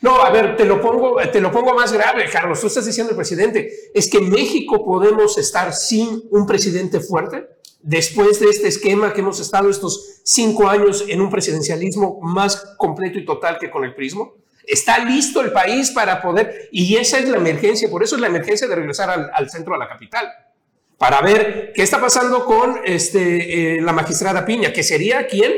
[0.00, 2.60] No, a ver, te lo pongo, te lo pongo más grave, Carlos.
[2.60, 3.70] Tú estás diciendo el presidente.
[3.94, 7.46] Es que en México podemos estar sin un presidente fuerte
[7.82, 13.18] después de este esquema que hemos estado estos cinco años en un presidencialismo más completo
[13.18, 14.34] y total que con el prismo.
[14.66, 18.28] Está listo el país para poder, y esa es la emergencia, por eso es la
[18.28, 20.32] emergencia de regresar al, al centro, a la capital,
[20.96, 25.52] para ver qué está pasando con este, eh, la magistrada Piña, que sería quien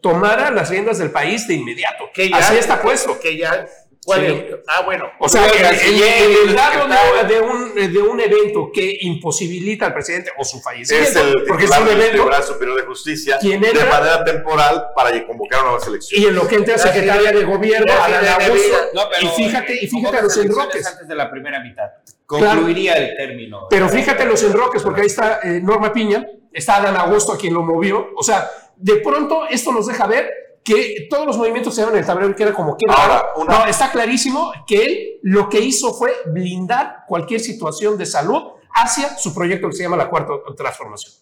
[0.00, 2.04] tomara las riendas del país de inmediato.
[2.12, 3.18] Que ya, Así está puesto.
[3.18, 3.66] Que ya
[4.04, 4.26] ¿Cuál Sí.
[4.32, 4.54] es?
[4.66, 5.10] Ah, bueno.
[5.18, 7.28] O sea, el en, el el dado secretario.
[7.28, 11.44] de, de un, de un evento que imposibilita al presidente o su Es fallecimiento, el
[11.46, 15.62] porque es un del evento, Tribunal Superior de Justicia ¿Quién de manera temporal para convocar
[15.62, 16.24] nuevas elecciones.
[16.24, 18.78] y en lo que entra Gracias, secretaria de gobierno, Augusto, Vega.
[18.94, 20.86] No, pero, y fíjate, y fíjate pocas los enroques.
[20.86, 21.90] Antes de la primera mitad.
[22.24, 23.66] Concluiría el término.
[23.68, 27.52] Pero fíjate los enroques, porque ahí está eh, Norma Piña, está Adán Augusto a quien
[27.52, 28.08] lo movió.
[28.16, 30.30] O sea, de pronto esto nos deja ver
[30.64, 33.30] que todos los movimientos se daban en el tablero y que era como que Ahora,
[33.36, 38.42] una- No, está clarísimo que él lo que hizo fue blindar cualquier situación de salud
[38.74, 41.14] hacia su proyecto que se llama la cuarta transformación.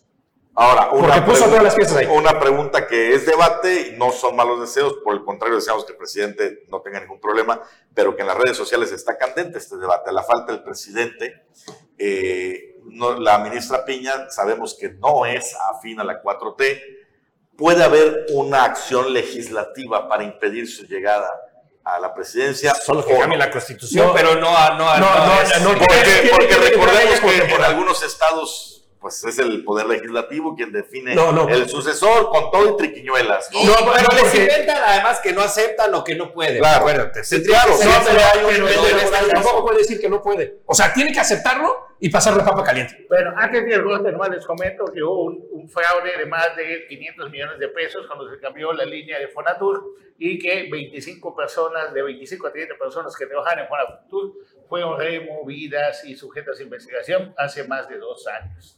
[0.60, 2.06] Ahora, Porque una, puso pregunta- todas las piezas ahí.
[2.06, 5.92] una pregunta que es debate y no son malos deseos, por el contrario, deseamos que
[5.92, 7.62] el presidente no tenga ningún problema,
[7.94, 10.10] pero que en las redes sociales está candente este debate.
[10.12, 11.44] La falta del presidente,
[11.96, 16.80] eh, no- la ministra Piña sabemos que no es afín a la 4T.
[17.58, 21.28] ¿Puede haber una acción legislativa para impedir su llegada
[21.82, 22.72] a la presidencia?
[22.72, 24.14] Solo que ¿O cambie la constitución, No.
[24.14, 24.74] pero no a.
[24.78, 28.77] No, a- No, no, no, es- no, Porque, recordemos que en algunos estados
[29.08, 31.48] pues es el poder legislativo quien define No, no.
[31.48, 33.48] el sucesor con todo y triquiñuelas.
[33.52, 33.60] ¿no?
[33.60, 36.58] Y- No, pero porque- les inventan además que no aceptan o que no pueden.
[36.58, 36.78] Claro.
[36.80, 37.20] Acuérdate.
[37.44, 40.60] Claro, no, pero hay un pero de Tampoco puede decir que no puede.
[40.66, 43.06] O sea, tiene que aceptarlo y pasar la papa caliente.
[43.08, 47.30] Bueno, antes corte, nomás les comento que hubo un, un fraude de más de 500
[47.30, 52.02] millones de pesos cuando se cambió la línea de Fonatur y que 25 personas, de
[52.02, 54.32] 25 a 30 personas que trabajan en Fonatur
[54.68, 58.77] fueron removidas y sujetas a investigación hace más de dos años.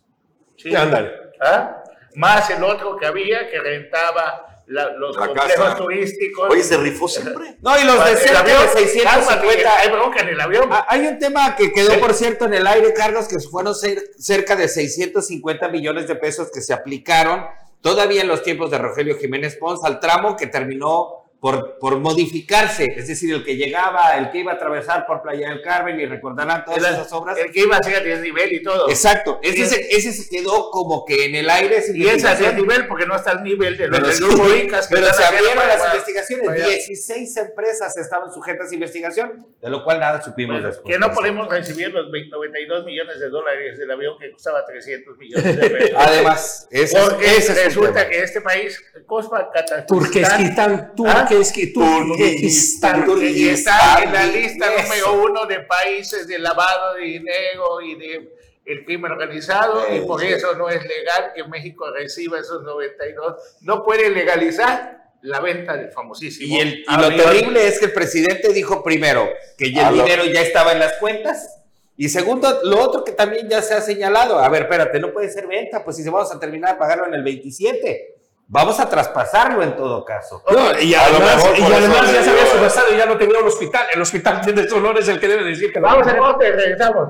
[0.62, 0.74] ¿Sí?
[0.74, 1.10] Ándale.
[1.40, 1.82] ¿Ah?
[2.16, 5.76] Más el otro que había que rentaba la- los La complejos casa.
[5.76, 6.48] turísticos.
[6.50, 7.56] Oye, se rifó siempre.
[7.62, 9.10] No, y los de el cerca avión, de 650.
[9.10, 10.68] cálmate, hay bronca en el avión.
[10.70, 14.02] Ah, Hay un tema que quedó, por cierto, en el aire, Carlos, que fueron cer-
[14.18, 17.44] cerca de 650 millones de pesos que se aplicaron
[17.80, 22.86] todavía en los tiempos de Rogelio Jiménez Pons al tramo que terminó por, por modificarse.
[22.96, 26.04] Es decir, el que llegaba, el que iba a atravesar por Playa del Carmen y
[26.06, 27.38] recordarán todas El- esas obras.
[27.38, 28.90] El que iba a ser a desnivel y todo.
[28.90, 29.74] Exacto, ese, Sí.
[29.74, 31.80] se, ese se quedó como que en el aire.
[31.80, 32.50] sin Y es a investigación.
[32.56, 34.44] desnivel porque no está al nivel de los del grupo
[34.90, 36.46] pero se abrieron las para- investigaciones.
[36.46, 36.66] para allá.
[36.68, 40.92] 16 empresas estaban sujetas a investigación, de lo cual nada supimos Bueno, después.
[40.94, 45.16] que no podemos recibir los 20 92 millones de dólares del avión que costaba 300
[45.16, 45.90] millones de pesos.
[45.96, 50.92] Además, ese, es- Porque ese es resulta que este país, Cospa Kazajistán,
[51.30, 53.06] Turquesquistán, Turquesistán.
[53.36, 54.82] y está en la lista eso.
[54.82, 58.34] número uno de países de lavado de dinero y de
[58.66, 63.36] el crimen organizado y por eso no es legal que México reciba esos 92.
[63.62, 66.54] No puede legalizar la venta del famosísimo.
[66.56, 69.28] Y, el- y lo terrible es que el presidente dijo primero
[69.58, 71.56] que ya el lo- dinero ya estaba en las cuentas.
[71.96, 75.30] Y segundo, lo otro que también ya se ha señalado, a ver, espérate, no puede
[75.30, 78.14] ser venta, pues si se vamos a terminar a pagarlo en el 27,
[78.50, 80.42] vamos a traspasarlo en todo caso.
[80.50, 83.86] No, y además, y ya se había subastado y ya no tenía un hospital.
[83.94, 87.08] El hospital de Sonora es el que debe decir que lo Vamos a corte, regresamos.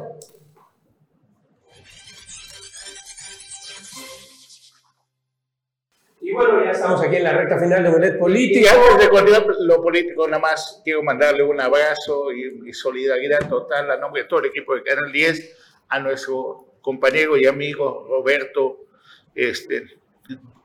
[6.21, 8.69] Y bueno, ya estamos aquí en la recta final de Y Político.
[8.71, 13.91] antes de continuar lo político, nada más quiero mandarle un abrazo y, y solidaridad total
[13.91, 15.57] a nombre de todo el equipo de Canal 10
[15.89, 18.85] a nuestro compañero y amigo Roberto,
[19.35, 20.00] este,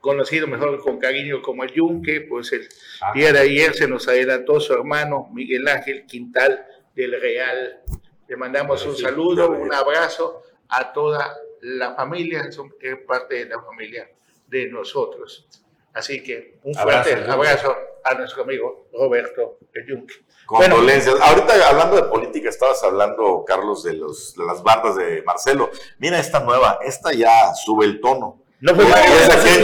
[0.00, 2.68] conocido mejor con cariño como el Yunque, pues el
[3.14, 6.64] día de ayer se nos adelantó su hermano Miguel Ángel Quintal
[6.94, 7.80] del Real.
[8.28, 13.62] Le mandamos un saludo, un abrazo a toda la familia, son es parte de la
[13.62, 14.08] familia
[14.46, 15.46] de nosotros.
[15.92, 20.14] Así que un fuerte Abrazo, abrazo, a nuestro amigo Roberto el Yunque.
[20.48, 21.18] Bueno, Condolencias.
[21.20, 25.70] Ahorita hablando de política, estabas hablando, Carlos, de, los, de las bandas de Marcelo.
[25.98, 28.45] Mira esta nueva, esta ya sube el tono.
[28.60, 28.84] No fue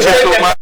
[0.00, 0.54] Chetumal.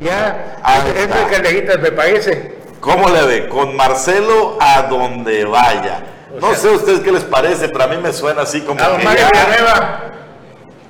[0.00, 0.56] Ya,
[0.94, 2.52] de candelitas me parece.
[2.80, 3.48] ¿Cómo le ve?
[3.48, 6.02] Con Marcelo a donde vaya.
[6.40, 8.88] No sé a ustedes qué les parece, pero a mí me suena así como A
[8.88, 10.02] don Mario ya- Villanueva.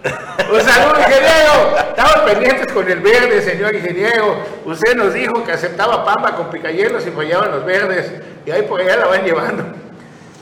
[0.52, 1.76] Un saludo, ingeniero.
[1.90, 4.42] Estamos pendientes con el verde, señor ingeniero.
[4.64, 8.12] Usted nos dijo que aceptaba pamba con picayelos y fallaban los verdes.
[8.46, 9.64] Y ahí por allá la van llevando.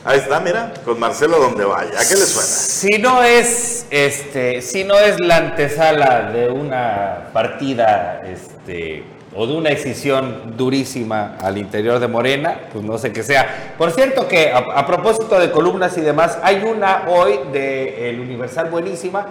[0.07, 1.99] Ahí está, mira, con Marcelo donde vaya.
[1.99, 2.47] ¿A qué le suena?
[2.47, 9.03] Si no es, este, si no es la antesala de una partida, este,
[9.35, 13.73] o de una decisión durísima al interior de Morena, pues no sé qué sea.
[13.77, 18.21] Por cierto que a, a propósito de columnas y demás, hay una hoy de El
[18.21, 19.27] Universal buenísima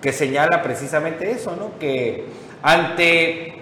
[0.00, 1.78] que señala precisamente eso, ¿no?
[1.78, 2.24] Que
[2.62, 3.56] ante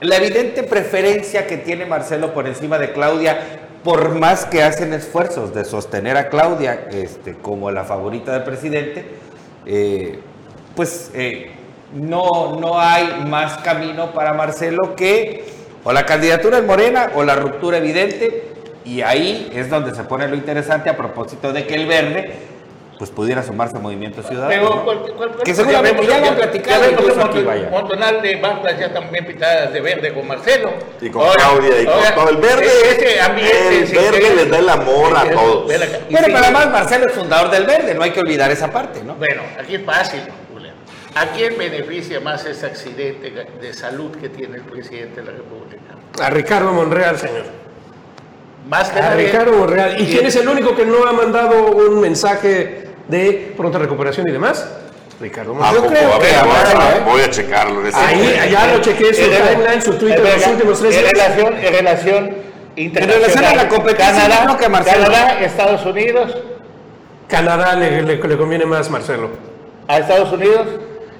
[0.00, 5.54] la evidente preferencia que tiene Marcelo por encima de Claudia, por más que hacen esfuerzos
[5.54, 9.06] de sostener a Claudia este, como la favorita del presidente,
[9.66, 10.18] eh,
[10.76, 11.50] pues eh,
[11.94, 15.44] no, no hay más camino para Marcelo que
[15.82, 18.48] o la candidatura en Morena o la ruptura evidente.
[18.84, 22.32] Y ahí es donde se pone lo interesante a propósito de que el verde
[23.00, 24.50] pues pudiera sumarse a Movimiento Ciudadano.
[24.50, 24.84] Pero, ¿no?
[24.84, 29.24] ¿cuál- cuál- cuál- Que seguramente ya lo han platicado Ya montonal de bandas ya también
[29.24, 30.70] pintadas de verde con Marcelo.
[31.00, 32.28] Y con Claudia y con todo.
[32.28, 34.36] El verde, ese ambiente, el sí, verde sí.
[34.36, 35.64] les da el amor a todos.
[35.64, 39.02] Bueno, sí, pero además Marcelo es fundador del verde, no hay que olvidar esa parte,
[39.02, 39.14] ¿no?
[39.14, 40.20] Bueno, aquí es fácil,
[40.52, 40.74] Julián.
[41.14, 43.30] ¿A quién beneficia más ese accidente
[43.62, 45.80] de salud que tiene el presidente de la República?
[46.22, 47.44] A Ricardo Monreal, señor.
[48.68, 49.28] Más que A nadie.
[49.28, 49.98] Ricardo Monreal.
[49.98, 54.32] ¿Y quién es el único que no ha mandado un mensaje de pronta recuperación y
[54.32, 54.66] demás?
[55.20, 55.76] Ricardo ¿A Monreal.
[55.76, 55.88] poco?
[55.88, 57.02] creo A ver, que voy a- habrá, ¿eh?
[57.04, 57.80] voy a checarlo.
[57.82, 60.80] en ese Ahí, allá lo chequeé su En rela- timeline, su Twitter en los últimos
[60.80, 61.12] tres en días.
[61.12, 62.36] relación, en relación
[62.76, 63.20] internacional.
[63.22, 66.36] relación a la competencia, Canadá, yo creo que Marcelo- Canadá, Estados Unidos,
[67.28, 69.30] Canadá le, le- le conviene más, Marcelo.
[69.88, 70.66] a Estados Unidos.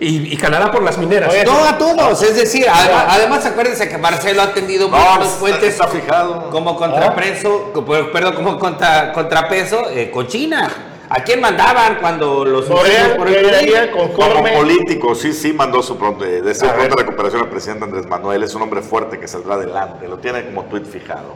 [0.03, 1.31] Y, y Canadá por las mineras.
[1.31, 5.33] Oye, No a todos, es decir, además, además acuérdense que Marcelo ha tendido No, muchos
[5.35, 6.49] puentes está fijado.
[6.49, 10.71] como contrapeso, co- perdón, como contra, contrapeso eh, con China.
[11.13, 16.55] ¿A quién mandaban cuando los por el Como político, sí, sí mandó su pronto, de
[16.55, 17.05] ser A pronta ver.
[17.05, 18.43] recuperación al presidente Andrés Manuel.
[18.45, 20.07] Es un hombre fuerte que saldrá adelante.
[20.07, 21.35] Lo tiene como tuit fijado.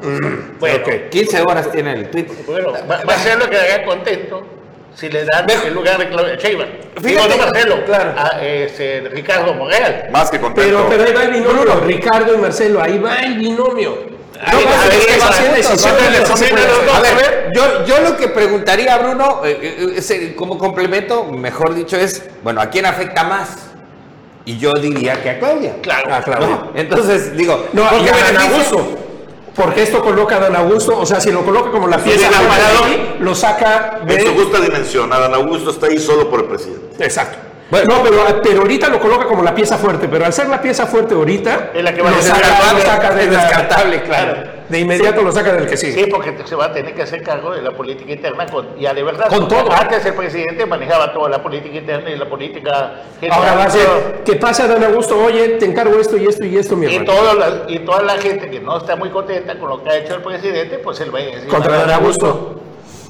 [0.60, 1.08] Bueno, Ok.
[1.10, 2.26] 15 horas tiene el tweet.
[2.46, 4.46] bueno, Va- Marcelo quedaría contento
[4.94, 6.70] si le dan el lugar de Claudia Sheinbaum.
[7.02, 8.14] Digo, Fíjate, no Marcelo, claro.
[8.16, 10.08] a este, Ricardo Monreal.
[10.12, 10.86] Más que contento.
[10.86, 14.13] Pero, pero ahí va el binomio, Ricardo y Marcelo, ahí va el binomio.
[14.40, 15.34] A ver, a a.
[16.92, 21.96] A yo, yo lo que preguntaría, Bruno, eh, eh, es, eh, como complemento, mejor dicho,
[21.96, 23.50] es, bueno, ¿a quién afecta más?
[24.44, 25.76] Y yo diría que a Claudia.
[25.80, 26.46] Claro, claro.
[26.46, 26.70] ¿no?
[26.74, 28.98] Entonces, digo, No, porque a Augusto.
[29.54, 32.28] Porque esto coloca a Dan Augusto, o sea, si lo coloca como la pieza
[33.20, 34.28] lo saca de...
[34.30, 35.12] gusta dimensión.
[35.12, 37.04] Adán Augusto está ahí solo por el presidente.
[37.04, 37.38] Exacto.
[37.70, 40.86] No, pero, pero ahorita lo coloca como la pieza fuerte, pero al ser la pieza
[40.86, 44.54] fuerte ahorita, Es la que va a lo saca, lo saca de descartable, claro.
[44.68, 45.92] De inmediato lo saca del que sigue.
[46.04, 48.94] Sí, porque se va a tener que hacer cargo de la política interna con, ya
[48.94, 49.28] de verdad.
[49.28, 49.70] Con todo.
[49.70, 53.40] Antes el presidente manejaba toda la política interna y la política general.
[53.40, 55.18] Ahora va a ser, ¿qué pasa, Dan Augusto?
[55.22, 57.12] Oye, te encargo esto y esto y esto, mi Y, hermano.
[57.12, 59.96] toda la, y toda la gente que no está muy contenta con lo que ha
[59.98, 61.48] hecho el presidente, pues él va a decir.
[61.48, 62.60] Contra Dan Augusto.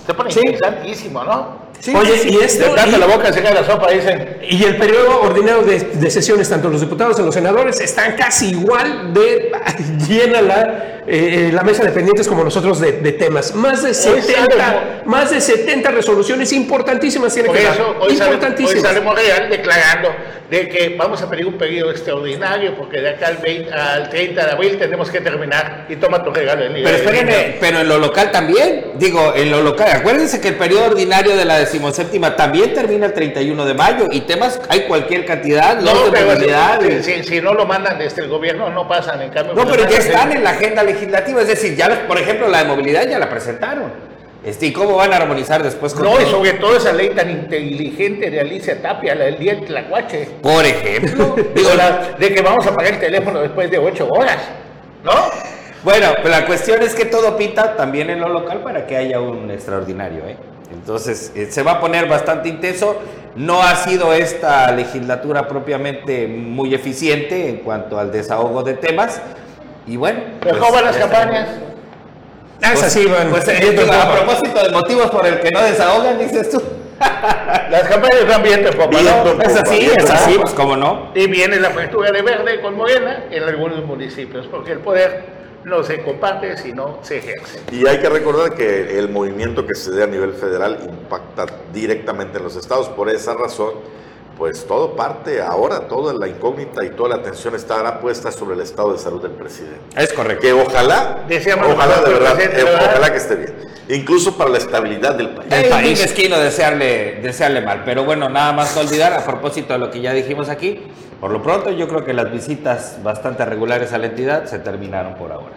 [0.05, 0.41] Se pone Sí.
[0.45, 1.65] interesantísimo, ¿no?
[1.95, 2.75] Oye, y esto...
[2.75, 4.39] De la boca se cae la sopa, dicen.
[4.49, 8.51] Y el periodo ordinario de, de sesiones, tanto los diputados como los senadores, están casi
[8.51, 9.53] igual de
[10.09, 13.55] llena la, eh, la mesa de pendientes como nosotros de, de temas.
[13.55, 17.97] Más de, 70, sale- más de 70 resoluciones importantísimas tienen Por que eso dar.
[18.01, 20.09] hoy sale, hoy sale Monreal declarando
[20.51, 24.45] de que vamos a pedir un periodo extraordinario porque de acá al, 20 al 30
[24.45, 26.65] de abril tenemos que terminar y toma tu regalo.
[26.65, 28.93] el Pero espérenme, pero en lo local también.
[28.97, 29.89] Digo, en lo local.
[29.91, 34.21] Acuérdense que el periodo ordinario de la decimoséptima también termina el 31 de mayo y
[34.23, 36.81] temas hay cualquier cantidad, No, pero movilidad.
[37.03, 39.21] si, si- no lo mandan desde el gobierno, no pasan.
[39.23, 41.41] En cambio, No, pues, pero ya están en la agenda legislativa.
[41.43, 43.93] Es decir, ya, los- por ejemplo, la de movilidad ya la presentaron.
[44.45, 47.31] Este, ¿Y cómo van a armonizar después con No, y sobre todo esa ley tan
[47.31, 50.29] inteligente de Alicia Tapia, la del día del Tlacuache.
[50.43, 51.35] Por ejemplo.
[51.35, 54.37] Digo, Digo, la- de que vamos a pagar el teléfono después de ocho horas.
[55.03, 55.13] ¿No?
[55.83, 59.21] Bueno, pero la cuestión es que todo pinta también en lo local para que haya
[59.21, 60.37] un extraordinario, ¿eh?
[60.75, 63.01] Entonces, eh, se va a poner bastante intenso.
[63.37, 69.21] No ha sido esta legislatura propiamente muy eficiente en cuanto al desahogo de temas.
[69.87, 70.21] Y bueno.
[70.41, 71.21] Pero pues, ¿cómo van las ya está.
[71.21, 71.49] campañas?
[72.63, 73.31] Ah, sí van.
[73.31, 76.63] Pues eh, a propósito de motivos por el que no desahogan, dices tú.
[77.71, 78.87] Las campañas van bien, papá.
[78.87, 79.25] Bien, ¿no?
[79.25, 79.43] papá.
[79.43, 81.11] Es así, es así, pues cómo no.
[81.15, 85.83] Y viene la apertura de verde con Morena en algunos municipios, porque el poder no
[85.83, 87.61] se comparte, sino se ejerce.
[87.73, 92.39] Y hay que recordar que el movimiento que se dé a nivel federal impacta directamente
[92.39, 92.89] en los estados.
[92.91, 93.75] Por esa razón,
[94.37, 98.63] pues todo parte ahora, toda la incógnita y toda la atención estará puesta sobre el
[98.63, 99.79] estado de salud del presidente.
[99.97, 100.43] Es correcto.
[100.43, 102.89] Que ojalá, Deseamos ojalá de verdad, eh, ¿verdad?
[102.91, 103.55] ojalá que esté bien.
[103.89, 105.53] Incluso para la estabilidad del país.
[105.53, 106.01] Es muy país.
[106.01, 110.01] mezquino desearle, desearle mal, pero bueno, nada más no olvidar, a propósito de lo que
[110.01, 110.81] ya dijimos aquí,
[111.21, 115.15] por lo pronto yo creo que las visitas bastante regulares a la entidad se terminaron
[115.15, 115.55] por ahora.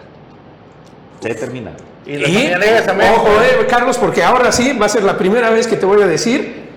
[1.20, 1.80] Se terminaron.
[2.06, 5.76] Y Y, ojo, eh, Carlos, porque ahora sí va a ser la primera vez que
[5.76, 6.68] te voy a decir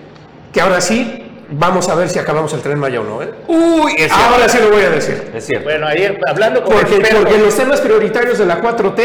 [0.52, 1.21] que ahora sí
[1.52, 3.22] vamos a ver si acabamos el tren Maya o no.
[3.22, 3.30] ¿eh?
[3.48, 4.10] Uy, es.
[4.12, 5.30] Ahora sí lo voy a decir.
[5.34, 5.64] Es cierto.
[5.64, 8.98] Bueno, ayer hablando con Porque, expertos, porque los temas prioritarios de la 4T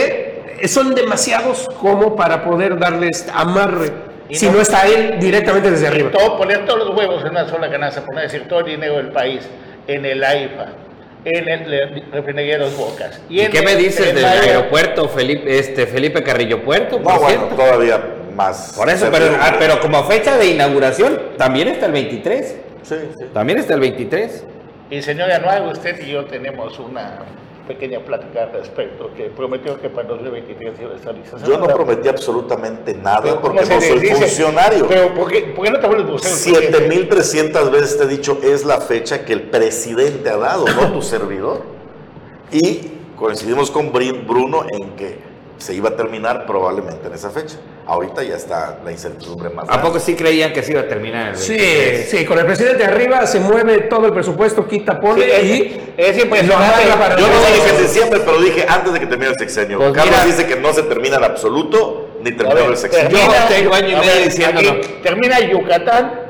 [0.60, 3.92] eh, son demasiados como para poder darles amarre
[4.30, 6.12] Y si no- no está él directamente desde arriba.
[6.12, 9.10] todo, poner todos los huevos en una sola canasta, poner decir todo el dinero del
[9.12, 9.42] país
[9.88, 10.66] en el AIFA,
[11.26, 13.22] en el refinería Dos Bocas.
[13.30, 17.02] ¿Y en qué me el dices del aeropuerto Felipe, este, Felipe Carrillo Puerto?
[17.02, 17.56] Por No, bueno, cierto?
[17.56, 18.02] todavía
[18.38, 18.74] más.
[18.78, 22.56] Por eso, pero, ah, pero como fecha de inauguración, también está el 23.
[22.84, 23.26] Sí, sí.
[23.34, 24.46] También está el 23.
[24.90, 27.20] Y señor Anual, usted y yo tenemos una
[27.68, 31.38] pequeña plática al respecto, que prometió que para 2023 iba a estar lista.
[31.46, 34.16] Yo no prometí absolutamente nada Pero, ¿cómo porque no soy dice?
[34.16, 34.88] funcionario.
[34.88, 36.36] Pero ¿por qué, por qué no te vuelves vocero?
[36.36, 41.02] 7300 veces te he dicho es la fecha que el presidente ha dado, no tu
[41.02, 41.64] servidor.
[42.52, 45.20] Y coincidimos con Bruno en que
[45.58, 47.58] se iba a terminar probablemente en esa fecha.
[47.88, 49.88] Ahorita ya está la incertidumbre más ¿A grande.
[49.88, 52.10] poco sí creían que se iba a terminar el Sí, 23?
[52.10, 55.82] sí, con el presidente arriba se mueve todo el presupuesto, quita, pone Sí, es- y
[55.98, 56.48] es impresionante.
[56.50, 56.56] lo
[56.94, 59.78] agarra para Yo no dije diciembre, pero dije antes de que termine el sexenio.
[59.78, 63.10] Pues Carlos mira- dice que no se termina en absoluto ni terminó ver, el sexenio.
[63.18, 64.72] Yo tengo año y medio diciéndolo.
[64.72, 66.22] aquí termina Yucatán,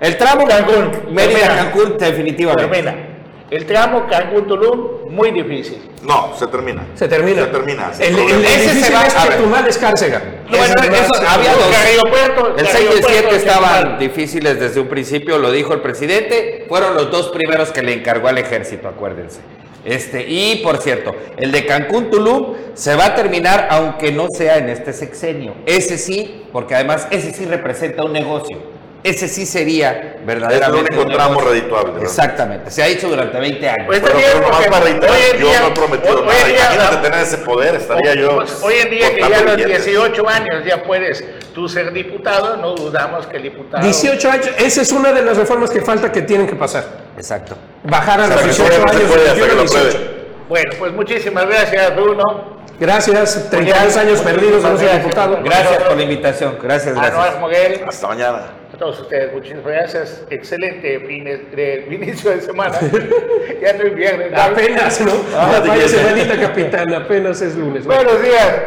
[0.00, 0.90] El tramo Cancún.
[1.14, 1.56] Mérida, Termina.
[1.72, 2.68] Cancún, definitivamente.
[2.76, 3.08] termina.
[3.50, 5.78] El tramo Cancún-Tulum, muy difícil.
[6.02, 6.86] No, se termina.
[6.94, 7.42] Se termina.
[7.44, 7.90] Se termina.
[7.98, 9.32] El, el, Ese se va- es a ver.
[9.38, 10.22] Chetumal, Escárcega.
[10.48, 11.74] Bueno, Ese se va- eso se- había dos.
[11.76, 15.72] Aeropuerto, El 6 y el aeropuerto 7 de estaban difíciles desde un principio, lo dijo
[15.74, 16.64] el presidente.
[16.68, 19.40] Fueron los dos primeros que le encargó al ejército, acuérdense.
[19.84, 24.58] Este, y por cierto, el de Cancún Tulum se va a terminar aunque no sea
[24.58, 25.54] en este sexenio.
[25.64, 28.58] Ese sí, porque además ese sí representa un negocio.
[29.02, 30.86] Ese sí sería verdaderamente.
[30.86, 31.50] Es el único un tramo negocio.
[31.52, 32.02] redituable, ¿verdad?
[32.08, 32.70] Exactamente.
[32.72, 33.86] Se ha hecho durante 20 años.
[33.86, 36.26] Pues, Pero, pero porque para reiterar, hoy en yo día- no he prometido hoy- hoy
[36.26, 36.44] nada.
[36.48, 38.34] día- Imagínate tener ese poder, estaría yo.
[38.36, 39.84] Pues, hoy en día que ya a los billetes.
[39.84, 41.24] 18 años ya puedes
[41.54, 43.82] tú ser diputado, no dudamos que el diputado...
[43.84, 46.84] 18 años, esa es una de las reformas que falta que tienen que pasar.
[47.16, 47.56] Exacto.
[47.84, 49.10] Bajar a O sea, los que 18 todavía no se años.
[49.12, 49.96] puede de hasta que 21 a lo 18.
[49.98, 50.16] apruebe.
[50.48, 52.56] Bueno, pues muchísimas gracias, Bruno.
[52.78, 55.38] Gracias, 32 años perdidos no ser diputado.
[55.42, 56.58] Gracias por la invitación.
[56.62, 57.14] Gracias, gracias.
[57.14, 58.42] Anuar Moguel, Hasta mañana.
[58.78, 60.24] Todos ustedes, muchísimas gracias.
[60.30, 62.78] Excelente fines de inicio de semana.
[63.62, 64.32] ya no es viernes.
[64.32, 64.40] ¿no?
[64.40, 65.12] Apenas, ¿no?
[65.34, 67.86] Ah, Vaya te semanita, capitán, apenas es lunes.
[67.86, 68.62] Buenos días.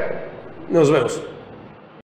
[0.69, 1.21] Nos vemos.